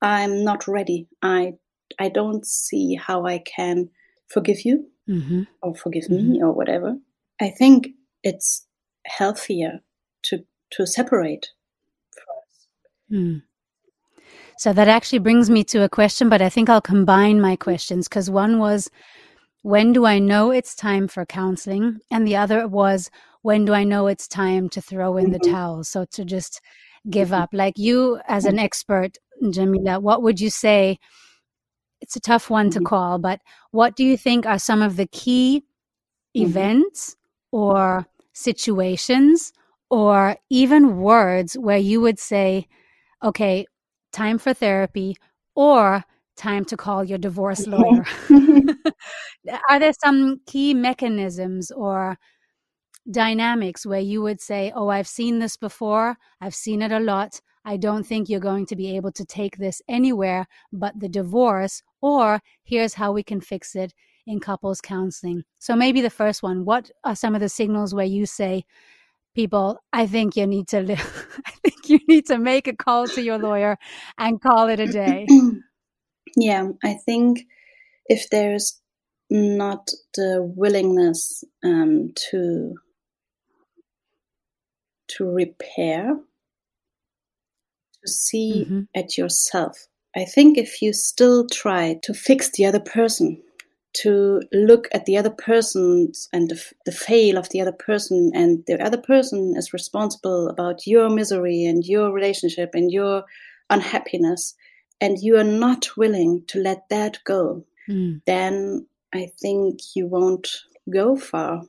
I'm 0.02 0.44
not 0.44 0.68
ready. 0.68 1.08
I 1.22 1.54
I 2.00 2.10
don't 2.10 2.46
see 2.46 2.96
how 2.96 3.26
I 3.26 3.40
can 3.40 3.90
forgive 4.28 4.66
you 4.66 4.88
mm-hmm. 5.08 5.44
or 5.62 5.76
forgive 5.76 6.06
mm-hmm. 6.06 6.32
me 6.32 6.42
or 6.42 6.52
whatever. 6.52 6.96
I 7.40 7.50
think 7.50 7.90
it's 8.24 8.66
healthier 9.06 9.82
to 10.24 10.46
to 10.72 10.86
separate 10.86 11.50
Hmm. 13.12 13.38
So 14.58 14.72
that 14.74 14.88
actually 14.88 15.20
brings 15.20 15.50
me 15.50 15.64
to 15.66 15.84
a 15.84 15.90
question, 15.90 16.30
but 16.30 16.42
I 16.42 16.50
think 16.50 16.70
I'll 16.70 16.82
combine 16.82 17.42
my 17.42 17.56
questions 17.56 18.08
because 18.08 18.30
one 18.30 18.58
was, 18.58 18.90
when 19.64 19.92
do 19.92 20.06
I 20.06 20.18
know 20.18 20.52
it's 20.52 20.76
time 20.76 21.08
for 21.08 21.26
counseling? 21.26 22.00
And 22.10 22.26
the 22.26 22.38
other 22.38 22.68
was, 22.68 23.10
when 23.42 23.66
do 23.66 23.74
I 23.74 23.84
know 23.84 24.08
it's 24.08 24.28
time 24.28 24.70
to 24.70 24.82
throw 24.82 25.18
in 25.18 25.32
the 25.32 25.40
mm-hmm. 25.40 25.52
towel? 25.52 25.84
So 25.84 26.06
to 26.14 26.24
just 26.24 26.62
give 27.10 27.30
mm-hmm. 27.30 27.42
up. 27.42 27.50
Like 27.52 27.74
you, 27.78 28.20
as 28.28 28.46
an 28.46 28.60
expert, 28.60 29.18
Jamila, 29.49 29.99
what 29.99 30.21
would 30.21 30.39
you 30.39 30.49
say? 30.49 30.99
It's 32.01 32.15
a 32.15 32.19
tough 32.19 32.49
one 32.49 32.69
to 32.71 32.80
mm-hmm. 32.80 32.86
call, 32.86 33.19
but 33.19 33.41
what 33.71 33.95
do 33.95 34.04
you 34.04 34.17
think 34.17 34.45
are 34.45 34.60
some 34.60 34.82
of 34.82 34.97
the 34.97 35.08
key 35.08 35.63
events 36.36 37.15
or 37.51 38.06
situations 38.34 39.54
or 39.89 40.38
even 40.49 40.97
words 40.97 41.54
where 41.56 41.77
you 41.77 42.01
would 42.01 42.19
say, 42.19 42.67
okay, 43.23 43.65
time 44.12 44.38
for 44.38 44.54
therapy 44.54 45.15
or 45.56 46.04
time 46.38 46.65
to 46.65 46.77
call 46.77 47.04
your 47.04 47.17
divorce 47.17 47.67
lawyer? 47.67 48.06
Are 49.69 49.80
there 49.80 49.93
some 50.04 50.41
key 50.45 50.73
mechanisms 50.73 51.71
or 51.71 52.17
dynamics 53.10 53.86
where 53.86 53.99
you 53.99 54.21
would 54.21 54.39
say, 54.39 54.71
Oh, 54.75 54.89
I've 54.89 55.08
seen 55.08 55.39
this 55.39 55.58
before, 55.58 56.17
I've 56.39 56.56
seen 56.56 56.82
it 56.82 56.91
a 56.91 56.99
lot. 56.99 57.41
I 57.63 57.78
don't 57.78 58.06
think 58.06 58.30
you're 58.30 58.39
going 58.39 58.65
to 58.67 58.76
be 58.76 58.95
able 58.95 59.12
to 59.13 59.26
take 59.26 59.58
this 59.58 59.82
anywhere 59.88 60.47
but 60.71 61.00
the 61.00 61.10
divorce, 61.10 61.84
or 62.02 62.41
here's 62.63 62.95
how 62.95 63.12
we 63.12 63.24
can 63.24 63.41
fix 63.41 63.76
it 63.76 63.93
in 64.26 64.39
couples 64.39 64.82
counseling. 64.82 65.43
So, 65.60 65.76
maybe 65.76 66.02
the 66.02 66.10
first 66.10 66.43
one, 66.43 66.65
what 66.65 66.91
are 67.04 67.15
some 67.15 67.36
of 67.36 67.41
the 67.41 67.50
signals 67.50 67.93
where 67.93 68.06
you 68.06 68.26
say, 68.26 68.65
people 69.36 69.80
i 69.93 70.06
think 70.06 70.36
you 70.36 70.45
need 70.45 70.67
to 70.67 70.80
i 71.45 71.52
think 71.63 71.89
you 71.89 72.00
need 72.08 72.26
to 72.26 72.38
make 72.38 72.67
a 72.67 72.76
call 72.76 73.08
to 73.08 73.21
your 73.21 73.38
lawyer 73.38 73.78
and 74.17 74.41
call 74.41 74.67
it 74.67 74.80
a 74.80 74.88
day 74.88 75.26
yeah 76.36 76.67
i 76.84 76.93
think 77.06 77.39
if 78.08 78.30
there's 78.30 78.82
not 79.30 79.89
the 80.15 80.43
willingness 80.58 81.43
um, 81.63 82.12
to 82.15 82.76
to 85.08 85.26
repair 85.26 86.17
to 88.04 88.12
see 88.12 88.66
mm-hmm. 88.66 88.82
at 88.96 89.18
yourself 89.18 89.88
i 90.16 90.24
think 90.24 90.58
if 90.58 90.82
you 90.82 90.94
still 90.94 91.48
try 91.48 91.98
to 92.04 92.14
fix 92.14 92.50
the 92.52 92.66
other 92.66 92.80
person 92.80 93.42
to 93.94 94.42
look 94.54 94.88
at 94.94 95.06
the 95.06 95.18
other 95.18 95.30
person 95.30 96.12
and 96.32 96.50
the, 96.50 96.64
the 96.86 96.92
fail 96.92 97.38
of 97.38 97.50
the 97.50 97.60
other 97.60 97.74
person 97.74 98.32
and 98.34 98.64
the 98.66 98.82
other 98.82 98.98
person 98.98 99.54
is 99.58 99.74
responsible 99.74 100.48
about 100.48 100.88
your 100.88 101.10
misery 101.10 101.66
and 101.66 101.86
your 101.86 102.12
relationship 102.14 102.70
and 102.74 102.92
your 102.92 103.24
unhappiness 103.70 104.56
and 105.02 105.18
you 105.20 105.38
are 105.38 105.44
not 105.44 105.98
willing 105.98 106.44
to 106.48 106.62
let 106.62 106.88
that 106.90 107.18
go 107.26 107.66
mm. 107.90 108.22
then 108.26 108.86
i 109.14 109.30
think 109.42 109.80
you 109.94 110.08
won't 110.08 110.48
go 110.90 111.18
far 111.18 111.64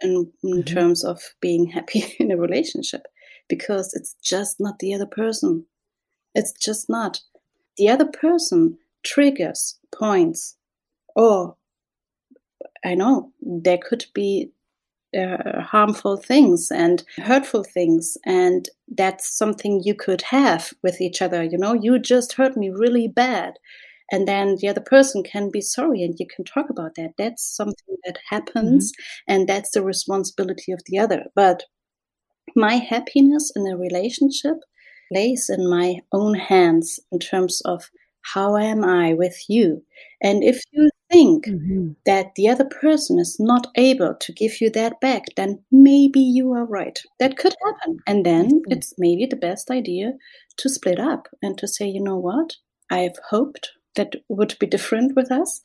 in, 0.00 0.32
in 0.42 0.50
mm-hmm. 0.50 0.60
terms 0.62 1.04
of 1.04 1.20
being 1.40 1.66
happy 1.66 2.04
in 2.18 2.30
a 2.30 2.36
relationship 2.36 3.02
because 3.50 3.92
it's 3.92 4.14
just 4.22 4.60
not 4.60 4.78
the 4.78 4.94
other 4.94 5.06
person. 5.06 5.66
It's 6.34 6.52
just 6.52 6.88
not. 6.88 7.20
The 7.76 7.90
other 7.90 8.06
person 8.06 8.78
triggers 9.02 9.78
points. 9.94 10.56
Or 11.14 11.56
I 12.84 12.94
know 12.94 13.32
there 13.42 13.78
could 13.78 14.06
be 14.14 14.52
uh, 15.18 15.60
harmful 15.60 16.16
things 16.16 16.70
and 16.70 17.02
hurtful 17.16 17.64
things 17.64 18.16
and 18.24 18.68
that's 18.86 19.36
something 19.36 19.82
you 19.84 19.92
could 19.92 20.22
have 20.22 20.72
with 20.84 21.00
each 21.00 21.20
other 21.20 21.42
you 21.42 21.58
know? 21.58 21.74
You 21.74 21.98
just 21.98 22.34
hurt 22.34 22.56
me 22.56 22.70
really 22.70 23.08
bad. 23.08 23.54
And 24.12 24.26
then 24.26 24.56
the 24.60 24.68
other 24.68 24.80
person 24.80 25.22
can 25.24 25.50
be 25.50 25.60
sorry 25.60 26.02
and 26.02 26.14
you 26.18 26.26
can 26.26 26.44
talk 26.44 26.70
about 26.70 26.94
that. 26.96 27.14
That's 27.18 27.44
something 27.44 27.96
that 28.04 28.18
happens 28.28 28.92
mm-hmm. 28.92 29.32
and 29.32 29.48
that's 29.48 29.72
the 29.72 29.82
responsibility 29.82 30.70
of 30.72 30.80
the 30.86 30.98
other. 30.98 31.24
But 31.34 31.64
my 32.56 32.74
happiness 32.74 33.52
in 33.54 33.66
a 33.66 33.76
relationship 33.76 34.56
lays 35.12 35.50
in 35.50 35.68
my 35.68 36.00
own 36.12 36.34
hands 36.34 37.00
in 37.10 37.18
terms 37.18 37.60
of 37.64 37.90
how 38.34 38.56
am 38.56 38.84
i 38.84 39.12
with 39.12 39.44
you 39.48 39.82
and 40.22 40.44
if 40.44 40.62
you 40.72 40.90
think 41.10 41.46
mm-hmm. 41.46 41.90
that 42.06 42.34
the 42.36 42.48
other 42.48 42.64
person 42.64 43.18
is 43.18 43.36
not 43.38 43.66
able 43.76 44.14
to 44.14 44.32
give 44.32 44.60
you 44.60 44.70
that 44.70 45.00
back, 45.00 45.24
then 45.36 45.62
maybe 45.70 46.20
you 46.20 46.52
are 46.52 46.64
right. 46.64 46.98
That 47.18 47.36
could 47.36 47.54
happen. 47.64 47.98
And 48.06 48.24
then 48.24 48.46
mm-hmm. 48.46 48.72
it's 48.72 48.94
maybe 48.98 49.26
the 49.26 49.36
best 49.36 49.70
idea 49.70 50.12
to 50.58 50.68
split 50.68 51.00
up 51.00 51.28
and 51.42 51.58
to 51.58 51.66
say, 51.66 51.86
you 51.86 52.02
know 52.02 52.16
what? 52.16 52.56
I've 52.90 53.18
hoped 53.28 53.70
that 53.96 54.14
would 54.28 54.56
be 54.60 54.66
different 54.66 55.16
with 55.16 55.30
us. 55.32 55.62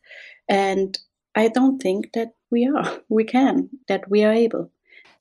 And 0.50 0.98
I 1.36 1.48
don't 1.50 1.80
think 1.80 2.14
that 2.14 2.30
we 2.50 2.68
are. 2.68 3.00
We 3.10 3.24
can, 3.24 3.70
that 3.88 4.10
we 4.10 4.24
are 4.24 4.34
able. 4.34 4.72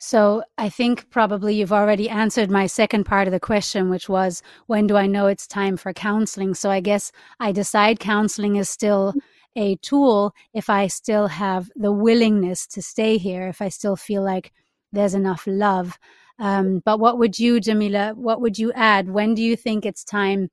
So 0.07 0.43
I 0.59 0.69
think 0.69 1.09
probably 1.09 1.55
you've 1.55 1.73
already 1.73 2.11
answered 2.11 2.51
my 2.51 2.67
second 2.67 3.05
part 3.05 3.27
of 3.27 3.33
the 3.33 3.41
question, 3.41 3.89
which 3.89 4.07
was 4.07 4.43
when 4.67 4.87
do 4.87 4.99
I 4.99 5.07
know 5.07 5.29
it's 5.29 5.47
time 5.47 5.79
for 5.79 5.95
counseling? 5.95 6.53
So 6.53 6.71
I 6.71 6.81
guess 6.81 7.11
I 7.41 7.53
decide 7.53 8.01
counseling 8.01 8.57
is 8.57 8.69
still 8.69 9.15
a 9.57 9.77
tool 9.77 10.35
if 10.53 10.69
I 10.69 10.89
still 10.89 11.29
have 11.29 11.71
the 11.75 11.91
willingness 11.91 12.67
to 12.67 12.83
stay 12.83 13.17
here, 13.17 13.49
if 13.49 13.63
I 13.63 13.71
still 13.71 13.97
feel 13.97 14.23
like 14.23 14.53
there's 14.93 15.15
enough 15.15 15.45
love. 15.47 15.99
Um, 16.39 16.83
but 16.85 17.01
what 17.01 17.17
would 17.17 17.39
you, 17.39 17.59
Jamila, 17.59 18.13
what 18.15 18.43
would 18.43 18.59
you 18.59 18.75
add? 18.75 19.09
When 19.09 19.35
do 19.35 19.43
you 19.43 19.57
think 19.57 19.87
it's 19.87 20.05
time 20.05 20.51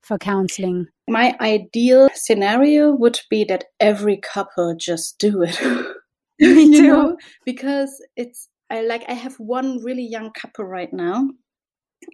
for 0.00 0.16
counseling? 0.16 0.86
My 1.10 1.36
ideal 1.42 2.08
scenario 2.14 2.92
would 2.92 3.20
be 3.28 3.44
that 3.44 3.64
every 3.80 4.16
couple 4.16 4.74
just 4.74 5.18
do 5.18 5.42
it. 5.42 5.60
Me 6.40 6.72
too. 6.72 6.88
know? 6.88 7.16
Because 7.44 8.02
it's 8.16 8.48
I 8.70 8.82
like 8.82 9.04
I 9.08 9.14
have 9.14 9.36
one 9.36 9.82
really 9.82 10.06
young 10.06 10.30
couple 10.32 10.64
right 10.64 10.92
now 10.92 11.28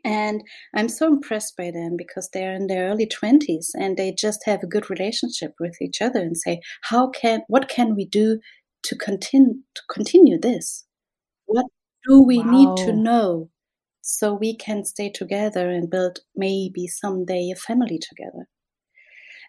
and 0.05 0.43
I'm 0.75 0.89
so 0.89 1.07
impressed 1.07 1.57
by 1.57 1.71
them 1.71 1.97
because 1.97 2.29
they're 2.33 2.55
in 2.55 2.67
their 2.67 2.89
early 2.91 3.07
20s 3.07 3.69
and 3.75 3.97
they 3.97 4.13
just 4.13 4.41
have 4.47 4.63
a 4.63 4.69
good 4.69 4.91
relationship 4.91 5.53
with 5.61 5.81
each 5.81 6.01
other 6.01 6.21
and 6.21 6.37
say, 6.37 6.61
how 6.83 7.11
can, 7.11 7.43
what 7.49 7.69
can 7.69 7.95
we 7.95 8.07
do 8.07 8.41
to 8.85 8.97
continue, 8.97 9.55
to 9.75 9.83
continue 9.93 10.39
this? 10.39 10.85
What 11.47 11.67
do 12.09 12.23
we 12.23 12.39
wow. 12.39 12.51
need 12.51 12.77
to 12.85 12.93
know 12.93 13.51
so 14.03 14.33
we 14.33 14.57
can 14.57 14.85
stay 14.85 15.11
together 15.11 15.71
and 15.71 15.91
build 15.91 16.21
maybe 16.35 16.87
someday 16.87 17.51
a 17.53 17.57
family 17.57 17.99
together? 17.99 18.49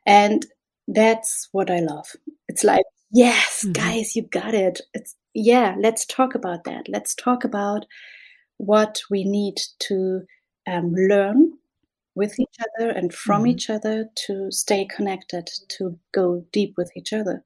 And 0.06 0.46
that's 0.88 1.48
what 1.52 1.70
I 1.70 1.80
love. 1.80 2.08
It's 2.48 2.64
like, 2.64 2.86
yes, 3.12 3.64
mm-hmm. 3.64 3.74
guys, 3.74 4.16
you 4.16 4.24
got 4.24 4.54
it. 4.54 4.82
It's, 4.94 5.16
yeah, 5.34 5.76
let's 5.80 6.06
talk 6.06 6.36
about 6.36 6.64
that. 6.66 6.88
Let's 6.88 7.16
talk 7.16 7.44
about 7.44 7.86
what 8.58 9.02
we 9.10 9.24
need 9.24 9.58
to 9.80 10.22
um, 10.68 10.94
learn 10.94 11.54
with 12.16 12.40
each 12.40 12.58
other 12.60 12.90
and 12.90 13.14
from 13.14 13.42
mm-hmm. 13.42 13.52
each 13.52 13.70
other 13.70 14.10
to 14.28 14.52
stay 14.52 14.86
connected, 14.86 15.50
to 15.70 15.98
go 16.14 16.46
deep 16.52 16.74
with 16.78 16.92
each 16.96 17.14
other. 17.14 17.44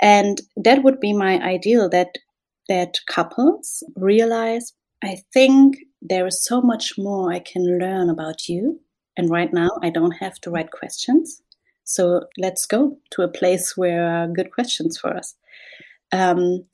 And 0.00 0.40
that 0.56 0.82
would 0.82 1.00
be 1.00 1.12
my 1.12 1.42
ideal 1.42 1.88
that 1.90 2.18
that 2.68 2.98
couples 3.08 3.84
realize 3.94 4.72
I 5.02 5.18
think 5.32 5.76
there 6.02 6.26
is 6.26 6.44
so 6.44 6.60
much 6.60 6.94
more 6.98 7.32
I 7.32 7.38
can 7.38 7.78
learn 7.78 8.10
about 8.10 8.48
you. 8.48 8.80
And 9.16 9.30
right 9.30 9.52
now 9.52 9.70
I 9.82 9.90
don't 9.90 10.12
have 10.12 10.34
the 10.42 10.50
right 10.50 10.70
questions. 10.70 11.42
So 11.84 12.22
let's 12.38 12.66
go 12.66 12.98
to 13.12 13.22
a 13.22 13.28
place 13.28 13.76
where 13.76 14.08
are 14.08 14.26
good 14.26 14.50
questions 14.50 14.98
for 14.98 15.16
us. 15.16 15.36
Um, 16.12 16.64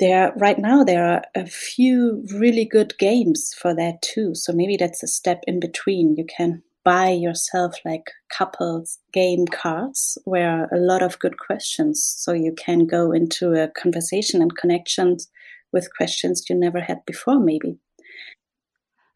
there 0.00 0.32
right 0.36 0.58
now 0.58 0.82
there 0.82 1.04
are 1.04 1.22
a 1.36 1.46
few 1.46 2.24
really 2.34 2.64
good 2.64 2.96
games 2.98 3.54
for 3.56 3.74
that 3.76 4.02
too. 4.02 4.34
So 4.34 4.52
maybe 4.52 4.76
that's 4.76 5.02
a 5.02 5.06
step 5.06 5.42
in 5.46 5.60
between. 5.60 6.16
You 6.16 6.24
can 6.24 6.62
buy 6.82 7.10
yourself 7.10 7.76
like 7.84 8.10
couples 8.36 8.98
game 9.12 9.46
cards 9.46 10.16
where 10.24 10.64
a 10.72 10.78
lot 10.78 11.02
of 11.02 11.18
good 11.18 11.38
questions. 11.38 12.02
So 12.02 12.32
you 12.32 12.54
can 12.54 12.86
go 12.86 13.12
into 13.12 13.52
a 13.52 13.68
conversation 13.68 14.40
and 14.42 14.56
connections 14.56 15.28
with 15.72 15.94
questions 15.96 16.44
you 16.48 16.56
never 16.56 16.80
had 16.80 17.04
before 17.06 17.38
maybe. 17.38 17.76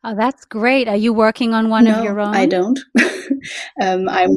Oh 0.04 0.14
that's 0.14 0.44
great. 0.44 0.86
Are 0.86 0.96
you 0.96 1.14
working 1.14 1.54
on 1.54 1.70
one 1.70 1.84
no, 1.84 1.98
of 1.98 2.04
your 2.04 2.20
own? 2.20 2.34
i 2.34 2.46
don't. 2.46 2.78
Um, 3.82 4.08
i'm 4.08 4.36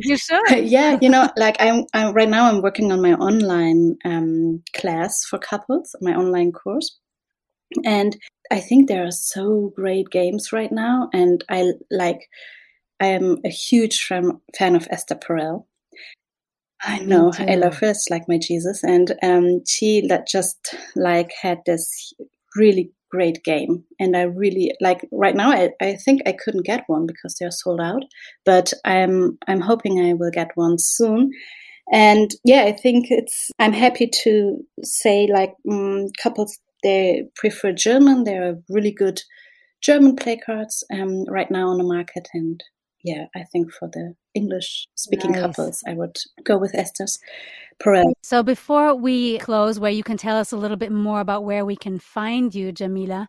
you 0.00 0.16
should. 0.16 0.40
yeah, 0.68 0.98
you 1.00 1.08
know, 1.08 1.28
like 1.36 1.56
I'm, 1.60 1.84
I'm, 1.94 2.14
right 2.14 2.28
now. 2.28 2.46
I'm 2.46 2.62
working 2.62 2.92
on 2.92 3.02
my 3.02 3.14
online 3.14 3.96
um, 4.04 4.62
class 4.74 5.24
for 5.24 5.38
couples, 5.38 5.94
my 6.00 6.14
online 6.14 6.52
course, 6.52 6.98
and 7.84 8.16
I 8.50 8.60
think 8.60 8.88
there 8.88 9.04
are 9.04 9.12
so 9.12 9.72
great 9.76 10.10
games 10.10 10.52
right 10.52 10.72
now. 10.72 11.10
And 11.12 11.44
I 11.48 11.72
like, 11.90 12.28
I 13.00 13.06
am 13.06 13.38
a 13.44 13.50
huge 13.50 14.04
fan, 14.04 14.40
fan 14.56 14.74
of 14.76 14.88
Esther 14.90 15.16
Perel. 15.16 15.64
I 16.82 17.00
know, 17.00 17.32
I 17.38 17.56
love 17.56 17.78
her. 17.78 17.88
It's 17.88 18.08
like 18.08 18.28
my 18.28 18.38
Jesus, 18.38 18.84
and 18.84 19.12
um, 19.22 19.64
she 19.66 20.06
that 20.08 20.28
just 20.28 20.74
like 20.94 21.32
had 21.42 21.58
this 21.66 22.12
really 22.54 22.92
great 23.10 23.42
game. 23.44 23.84
And 23.98 24.16
I 24.16 24.22
really 24.22 24.72
like 24.80 25.06
right 25.12 25.34
now 25.34 25.50
I, 25.50 25.70
I 25.80 25.96
think 25.96 26.22
I 26.26 26.32
couldn't 26.32 26.66
get 26.66 26.84
one 26.86 27.06
because 27.06 27.36
they're 27.38 27.50
sold 27.50 27.80
out. 27.80 28.02
But 28.44 28.72
I'm 28.84 29.38
I'm 29.46 29.60
hoping 29.60 30.00
I 30.00 30.14
will 30.14 30.30
get 30.30 30.50
one 30.54 30.78
soon. 30.78 31.30
And 31.92 32.30
yeah, 32.44 32.64
I 32.64 32.72
think 32.72 33.06
it's 33.10 33.50
I'm 33.58 33.72
happy 33.72 34.08
to 34.24 34.58
say 34.82 35.26
like 35.32 35.54
um, 35.70 36.08
couples 36.22 36.58
they 36.82 37.24
prefer 37.36 37.72
German. 37.72 38.24
There 38.24 38.48
are 38.48 38.54
really 38.68 38.92
good 38.92 39.20
German 39.82 40.16
play 40.16 40.36
cards 40.36 40.84
um, 40.92 41.24
right 41.28 41.50
now 41.50 41.68
on 41.68 41.78
the 41.78 41.84
market 41.84 42.28
and 42.34 42.62
yeah, 43.02 43.26
I 43.34 43.44
think 43.44 43.72
for 43.72 43.88
the 43.88 44.14
English 44.34 44.86
speaking 44.94 45.32
nice. 45.32 45.40
couples, 45.40 45.82
I 45.86 45.94
would 45.94 46.18
go 46.44 46.58
with 46.58 46.74
Esther's 46.74 47.18
Perel. 47.82 48.12
So 48.22 48.42
before 48.42 48.94
we 48.94 49.38
close, 49.38 49.78
where 49.78 49.90
you 49.90 50.02
can 50.02 50.16
tell 50.16 50.36
us 50.36 50.52
a 50.52 50.56
little 50.56 50.76
bit 50.76 50.92
more 50.92 51.20
about 51.20 51.44
where 51.44 51.64
we 51.64 51.76
can 51.76 51.98
find 51.98 52.54
you, 52.54 52.72
Jamila, 52.72 53.28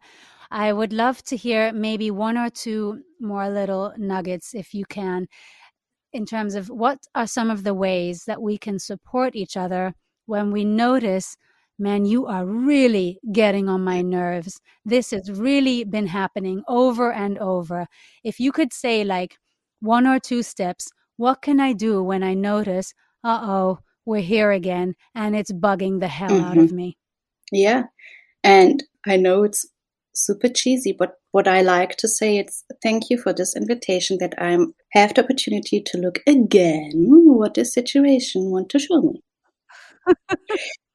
I 0.52 0.74
would 0.74 0.94
love 0.94 1.24
to 1.26 1.36
hear 1.36 1.72
maybe 1.72 2.10
one 2.10 2.38
or 2.38 2.50
two 2.50 3.02
more 3.20 3.50
little 3.50 3.94
nuggets, 3.98 4.56
if 4.56 4.74
you 4.74 4.86
can, 4.86 5.28
in 6.12 6.26
terms 6.26 6.56
of 6.56 6.70
what 6.70 7.00
are 7.14 7.28
some 7.28 7.52
of 7.52 7.64
the 7.64 7.76
ways 7.76 8.24
that 8.26 8.42
we 8.42 8.58
can 8.58 8.80
support 8.80 9.36
each 9.36 9.56
other 9.56 9.94
when 10.26 10.52
we 10.52 10.66
notice 10.66 11.38
man, 11.80 12.06
you 12.06 12.28
are 12.28 12.46
really 12.46 13.20
getting 13.32 13.70
on 13.70 13.84
my 13.84 14.02
nerves. 14.02 14.60
This 14.84 15.12
has 15.12 15.32
really 15.32 15.86
been 15.86 16.08
happening 16.08 16.62
over 16.68 17.12
and 17.12 17.38
over. 17.40 17.88
If 18.24 18.40
you 18.40 18.52
could 18.52 18.74
say, 18.74 19.06
like, 19.06 19.38
one 19.82 20.08
or 20.08 20.20
two 20.20 20.44
steps. 20.44 20.90
What 21.18 21.42
can 21.42 21.60
I 21.60 21.74
do 21.74 22.04
when 22.04 22.24
I 22.24 22.34
notice, 22.34 22.94
uh 23.24 23.40
oh, 23.42 23.80
we're 24.06 24.22
here 24.22 24.52
again 24.52 24.96
and 25.14 25.36
it's 25.36 25.52
bugging 25.52 26.00
the 26.00 26.08
hell 26.08 26.30
mm-hmm. 26.30 26.46
out 26.46 26.58
of 26.58 26.72
me? 26.72 26.98
Yeah. 27.52 27.84
And 28.44 28.84
I 29.06 29.18
know 29.18 29.44
it's 29.44 29.66
super 30.14 30.48
cheesy, 30.48 30.94
but 30.98 31.16
what 31.32 31.48
I 31.48 31.62
like 31.62 31.98
to 31.98 32.08
say 32.08 32.38
is 32.38 32.64
thank 32.82 33.10
you 33.10 33.18
for 33.18 33.34
this 33.34 33.56
invitation 33.56 34.18
that 34.20 34.34
I 34.38 34.58
have 34.94 35.14
the 35.14 35.24
opportunity 35.24 35.82
to 35.82 35.98
look 35.98 36.20
again 36.26 36.92
what 37.40 37.54
this 37.54 37.74
situation 37.74 38.52
want 38.52 38.70
to 38.70 38.80
show 38.80 39.02
me. 39.02 39.24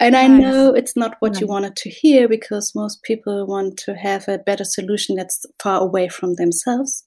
And 0.00 0.12
nice. 0.12 0.24
I 0.24 0.28
know 0.28 0.74
it's 0.74 0.96
not 0.96 1.16
what 1.20 1.32
nice. 1.32 1.40
you 1.40 1.46
wanted 1.46 1.76
to 1.76 1.90
hear 1.90 2.28
because 2.28 2.72
most 2.74 3.02
people 3.02 3.46
want 3.46 3.76
to 3.78 3.94
have 3.94 4.28
a 4.28 4.38
better 4.38 4.64
solution 4.64 5.16
that's 5.16 5.44
far 5.62 5.80
away 5.80 6.08
from 6.08 6.34
themselves. 6.34 7.04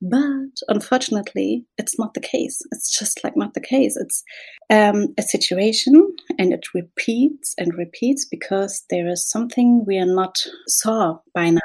But 0.00 0.52
unfortunately, 0.68 1.64
it's 1.78 1.98
not 1.98 2.14
the 2.14 2.20
case. 2.20 2.60
It's 2.72 2.96
just 2.96 3.22
like 3.24 3.36
not 3.36 3.54
the 3.54 3.60
case. 3.60 3.96
It's 3.96 4.22
um, 4.70 5.08
a 5.18 5.22
situation 5.22 6.14
and 6.38 6.52
it 6.52 6.66
repeats 6.74 7.54
and 7.58 7.74
repeats 7.74 8.24
because 8.24 8.84
there 8.90 9.08
is 9.08 9.28
something 9.28 9.84
we 9.86 9.98
are 9.98 10.06
not 10.06 10.38
saw 10.66 11.18
by 11.34 11.50
now. 11.50 11.60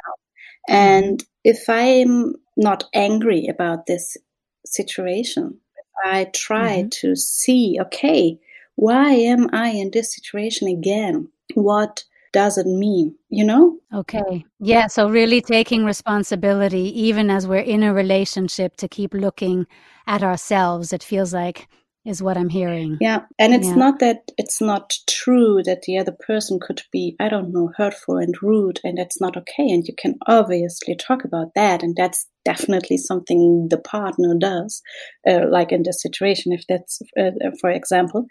Mm-hmm. 0.70 0.74
And 0.76 1.24
if 1.44 1.70
I'm 1.70 2.36
not 2.58 2.84
angry 2.94 3.48
about 3.48 3.86
this 3.88 4.18
situation, 4.66 5.60
I 6.04 6.26
try 6.34 6.80
mm-hmm. 6.80 6.90
to 7.02 7.16
see, 7.16 7.78
okay, 7.82 8.40
why 8.82 9.12
am 9.14 9.48
I 9.54 9.68
in 9.68 9.92
this 9.92 10.12
situation 10.16 10.68
again? 10.68 11.28
What 11.54 12.04
does 12.34 12.58
it 12.58 12.66
mean? 12.66 13.16
You 13.30 13.46
know? 13.46 13.78
Okay. 13.94 14.44
Yeah. 14.60 14.88
So, 14.88 15.08
really 15.08 15.40
taking 15.40 15.86
responsibility, 15.86 16.86
even 17.00 17.30
as 17.30 17.46
we're 17.46 17.58
in 17.76 17.84
a 17.84 17.94
relationship, 17.94 18.78
to 18.78 18.88
keep 18.88 19.14
looking 19.14 19.68
at 20.08 20.24
ourselves, 20.24 20.94
it 20.94 21.04
feels 21.04 21.32
like 21.32 21.68
is 22.06 22.24
what 22.24 22.36
I'm 22.36 22.50
hearing. 22.50 22.98
Yeah. 23.00 23.20
And 23.38 23.54
it's 23.54 23.68
yeah. 23.68 23.76
not 23.76 24.00
that 24.00 24.32
it's 24.40 24.60
not 24.60 24.96
true 25.08 25.62
that 25.64 25.84
the 25.84 26.00
other 26.00 26.16
person 26.28 26.60
could 26.60 26.82
be, 26.92 27.16
I 27.20 27.30
don't 27.30 27.54
know, 27.54 27.72
hurtful 27.78 28.18
and 28.18 28.34
rude, 28.42 28.80
and 28.84 28.98
that's 28.98 29.22
not 29.22 29.38
okay. 29.38 29.70
And 29.70 29.88
you 29.88 29.94
can 29.96 30.16
obviously 30.26 30.96
talk 30.96 31.24
about 31.24 31.54
that. 31.54 31.84
And 31.84 31.96
that's 31.96 32.28
definitely 32.46 32.98
something 32.98 33.68
the 33.70 33.78
partner 33.78 34.34
does, 34.40 34.82
uh, 35.30 35.42
like 35.52 35.72
in 35.72 35.84
this 35.84 36.02
situation, 36.02 36.52
if 36.52 36.64
that's, 36.68 37.04
uh, 37.16 37.52
for 37.60 37.70
example. 37.70 38.26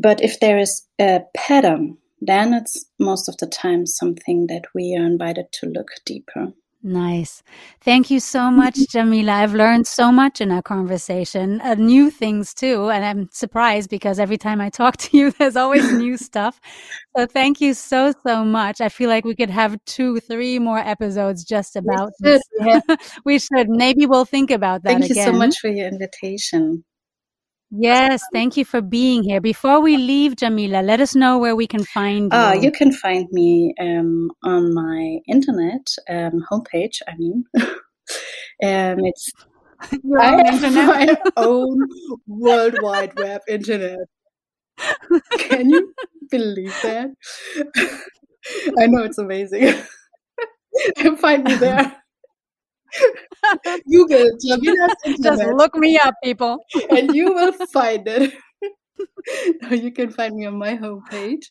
But 0.00 0.22
if 0.22 0.38
there 0.38 0.58
is 0.58 0.86
a 1.00 1.22
pattern, 1.36 1.98
then 2.20 2.54
it's 2.54 2.86
most 3.00 3.28
of 3.28 3.36
the 3.38 3.48
time 3.48 3.84
something 3.84 4.46
that 4.46 4.66
we 4.72 4.96
are 4.96 5.04
invited 5.04 5.50
to 5.54 5.66
look 5.66 5.88
deeper. 6.06 6.52
Nice. 6.80 7.42
Thank 7.80 8.08
you 8.08 8.20
so 8.20 8.52
much, 8.52 8.78
Jamila. 8.90 9.32
I've 9.32 9.54
learned 9.54 9.88
so 9.88 10.12
much 10.12 10.40
in 10.40 10.52
our 10.52 10.62
conversation, 10.62 11.60
uh, 11.62 11.74
new 11.74 12.08
things 12.08 12.54
too. 12.54 12.88
And 12.88 13.04
I'm 13.04 13.28
surprised 13.32 13.90
because 13.90 14.20
every 14.20 14.38
time 14.38 14.60
I 14.60 14.70
talk 14.70 14.96
to 15.08 15.16
you, 15.16 15.32
there's 15.32 15.56
always 15.56 15.92
new 15.92 16.16
stuff. 16.28 16.60
So 17.16 17.26
thank 17.26 17.60
you 17.60 17.74
so, 17.74 18.14
so 18.24 18.44
much. 18.44 18.80
I 18.80 18.90
feel 18.90 19.08
like 19.08 19.24
we 19.24 19.34
could 19.34 19.50
have 19.50 19.84
two, 19.86 20.20
three 20.20 20.60
more 20.60 20.78
episodes 20.78 21.44
just 21.44 21.74
about 21.74 22.12
we 22.20 22.30
should, 22.30 22.40
this. 22.40 22.42
Yeah. 22.60 22.96
we 23.24 23.38
should. 23.40 23.68
Maybe 23.68 24.06
we'll 24.06 24.24
think 24.24 24.52
about 24.52 24.84
that 24.84 25.00
Thank 25.00 25.10
again. 25.10 25.26
you 25.26 25.32
so 25.32 25.32
much 25.32 25.58
for 25.58 25.68
your 25.68 25.88
invitation. 25.88 26.84
Yes, 27.70 28.22
thank 28.32 28.56
you 28.56 28.64
for 28.64 28.80
being 28.80 29.22
here. 29.22 29.40
Before 29.40 29.80
we 29.80 29.98
leave, 29.98 30.36
Jamila, 30.36 30.82
let 30.82 31.00
us 31.00 31.14
know 31.14 31.38
where 31.38 31.54
we 31.54 31.66
can 31.66 31.84
find 31.84 32.30
ah, 32.32 32.52
you. 32.52 32.58
Uh, 32.58 32.62
you 32.62 32.72
can 32.72 32.92
find 32.92 33.28
me 33.30 33.74
um, 33.78 34.30
on 34.42 34.72
my 34.72 35.18
internet 35.28 35.86
um, 36.08 36.44
homepage. 36.50 37.02
I 37.06 37.14
mean, 37.16 37.44
um, 37.56 39.04
it's 39.04 39.30
Your 40.02 40.20
I 40.20 40.30
have 40.44 40.64
internet? 40.64 40.86
my 40.86 41.16
own 41.36 41.88
World 42.26 42.78
Wide 42.80 43.18
Web 43.18 43.42
internet. 43.48 43.98
Can 45.38 45.70
you 45.70 45.94
believe 46.30 46.74
that? 46.82 47.10
I 48.78 48.86
know 48.86 49.04
it's 49.04 49.18
amazing. 49.18 49.74
find 51.18 51.44
me 51.44 51.54
there. 51.54 51.96
Google 53.90 54.30
Jamila's 54.44 55.18
Just 55.22 55.42
look 55.44 55.74
me 55.76 55.98
up, 55.98 56.14
people. 56.22 56.58
and 56.90 57.14
you 57.14 57.32
will 57.32 57.52
find 57.72 58.06
it. 58.06 58.34
you 59.70 59.92
can 59.92 60.10
find 60.10 60.34
me 60.34 60.46
on 60.46 60.58
my 60.58 60.76
homepage. 60.76 61.46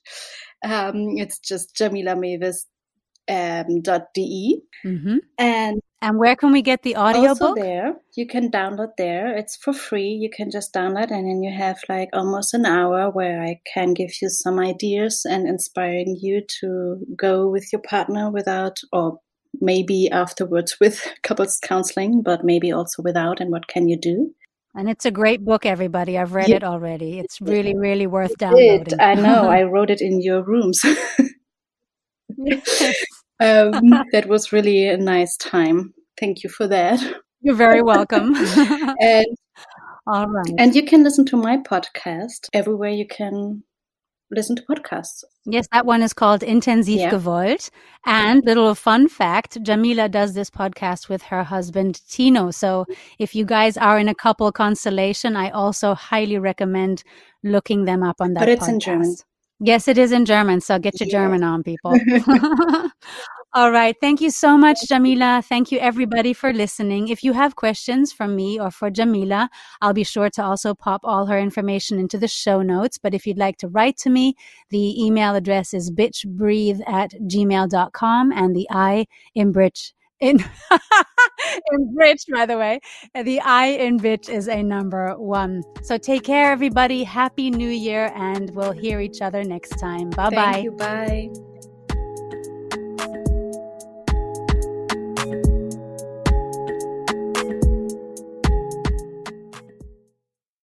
Um, 0.63 1.17
it's 1.17 1.39
just 1.39 1.75
Jamila 1.75 2.15
Mewes 2.15 2.65
um, 3.29 3.81
dot 3.81 4.13
de 4.13 4.61
mm-hmm. 4.85 5.17
and 5.37 5.81
and 6.01 6.19
where 6.19 6.35
can 6.35 6.51
we 6.51 6.61
get 6.61 6.83
the 6.83 6.95
audio 6.95 7.29
also 7.29 7.47
book 7.47 7.57
there 7.57 7.95
you 8.15 8.25
can 8.25 8.49
download 8.49 8.91
there 8.97 9.35
it's 9.35 9.57
for 9.57 9.73
free 9.73 10.09
you 10.09 10.29
can 10.29 10.49
just 10.49 10.73
download 10.73 11.11
and 11.11 11.27
then 11.27 11.43
you 11.43 11.51
have 11.51 11.77
like 11.89 12.09
almost 12.13 12.53
an 12.53 12.65
hour 12.65 13.09
where 13.09 13.41
i 13.41 13.59
can 13.73 13.93
give 13.93 14.11
you 14.21 14.29
some 14.29 14.59
ideas 14.59 15.25
and 15.29 15.47
inspiring 15.47 16.17
you 16.21 16.41
to 16.59 16.97
go 17.15 17.49
with 17.49 17.67
your 17.73 17.81
partner 17.81 18.31
without 18.31 18.77
or 18.93 19.19
maybe 19.61 20.09
afterwards 20.09 20.77
with 20.79 21.07
couples 21.23 21.59
counseling, 21.61 22.21
but 22.21 22.43
maybe 22.43 22.71
also 22.71 23.01
without. 23.01 23.39
And 23.39 23.51
what 23.51 23.67
can 23.67 23.87
you 23.87 23.97
do? 23.97 24.33
And 24.75 24.89
it's 24.89 25.05
a 25.05 25.11
great 25.11 25.43
book, 25.43 25.65
everybody. 25.65 26.17
I've 26.17 26.33
read 26.33 26.49
yeah. 26.49 26.57
it 26.57 26.63
already. 26.63 27.19
It's 27.19 27.41
really, 27.41 27.75
really 27.75 28.07
worth 28.07 28.31
it 28.31 28.37
downloading. 28.37 28.83
Did. 28.83 28.99
I 28.99 29.15
know. 29.15 29.49
I 29.49 29.63
wrote 29.63 29.89
it 29.89 30.01
in 30.01 30.21
your 30.21 30.43
rooms. 30.43 30.83
um, 30.85 30.97
that 33.39 34.25
was 34.27 34.51
really 34.51 34.87
a 34.87 34.97
nice 34.97 35.35
time. 35.37 35.93
Thank 36.19 36.43
you 36.43 36.49
for 36.49 36.67
that. 36.67 36.99
You're 37.41 37.55
very 37.55 37.81
welcome. 37.81 38.35
and 38.99 39.25
all 40.07 40.27
right. 40.27 40.53
And 40.57 40.73
you 40.73 40.83
can 40.85 41.03
listen 41.03 41.25
to 41.27 41.37
my 41.37 41.57
podcast 41.57 42.47
everywhere 42.53 42.89
you 42.89 43.05
can 43.05 43.63
listen 44.31 44.55
to 44.55 44.63
podcasts. 44.63 45.23
Yes, 45.45 45.67
that 45.71 45.85
one 45.85 46.01
is 46.01 46.13
called 46.13 46.41
Intensiv 46.41 46.97
yeah. 46.97 47.11
Gewollt. 47.11 47.69
And 48.05 48.43
little 48.45 48.75
fun 48.75 49.07
fact, 49.07 49.57
Jamila 49.61 50.09
does 50.09 50.33
this 50.33 50.49
podcast 50.49 51.09
with 51.09 51.23
her 51.23 51.43
husband 51.43 52.01
Tino. 52.09 52.51
So 52.51 52.85
if 53.19 53.35
you 53.35 53.45
guys 53.45 53.77
are 53.77 53.97
in 53.99 54.07
a 54.07 54.15
couple 54.15 54.51
constellation, 54.51 55.35
I 55.35 55.49
also 55.49 55.93
highly 55.93 56.37
recommend 56.37 57.03
looking 57.43 57.85
them 57.85 58.03
up 58.03 58.17
on 58.19 58.33
that. 58.33 58.41
But 58.41 58.49
it's 58.49 58.65
podcast. 58.65 58.69
in 58.69 58.79
German. 58.79 59.15
Yes, 59.59 59.87
it 59.87 59.97
is 59.97 60.11
in 60.11 60.25
German. 60.25 60.61
So 60.61 60.77
get 60.77 60.99
your 60.99 61.07
yeah. 61.07 61.11
German 61.11 61.43
on, 61.43 61.63
people. 61.63 61.93
All 63.57 63.71
right. 63.71 63.95
Thank 63.99 64.21
you 64.21 64.29
so 64.29 64.55
much, 64.55 64.77
Jamila. 64.87 65.41
Thank 65.43 65.71
you, 65.71 65.79
everybody, 65.79 66.31
for 66.31 66.53
listening. 66.53 67.07
If 67.07 67.23
you 67.23 67.33
have 67.33 67.55
questions 67.55 68.13
from 68.13 68.35
me 68.35 68.59
or 68.59 68.69
for 68.69 68.91
Jamila, 68.91 69.49
I'll 69.81 69.95
be 69.95 70.03
sure 70.03 70.29
to 70.29 70.43
also 70.43 70.75
pop 70.75 71.01
all 71.03 71.25
her 71.25 71.39
information 71.39 71.97
into 71.97 72.19
the 72.19 72.27
show 72.27 72.61
notes. 72.61 72.99
But 72.99 73.15
if 73.15 73.25
you'd 73.25 73.39
like 73.39 73.57
to 73.57 73.67
write 73.67 73.97
to 73.97 74.11
me, 74.11 74.35
the 74.69 75.03
email 75.03 75.33
address 75.33 75.73
is 75.73 75.89
bitchbreathe 75.89 76.87
at 76.87 77.13
gmail.com 77.23 78.31
and 78.31 78.55
the 78.55 78.67
I 78.69 79.07
in 79.33 79.51
bridge 79.51 79.95
in 80.19 80.37
in 81.71 81.95
bridge 81.95 82.25
by 82.33 82.43
the 82.43 82.57
way 82.57 82.79
the 83.23 83.39
i 83.41 83.67
in 83.67 83.99
bitch 83.99 84.29
is 84.29 84.47
a 84.47 84.63
number 84.63 85.13
one 85.19 85.61
so 85.83 85.95
take 85.95 86.23
care 86.23 86.51
everybody 86.51 87.03
happy 87.03 87.51
new 87.51 87.69
year 87.69 88.11
and 88.15 88.49
we'll 88.55 88.71
hear 88.71 88.99
each 88.99 89.21
other 89.21 89.43
next 89.43 89.77
time 89.79 90.09
bye 90.09 90.31
bye 90.31 90.53
Thank 90.53 90.63
you. 90.63 90.71
bye 90.71 91.56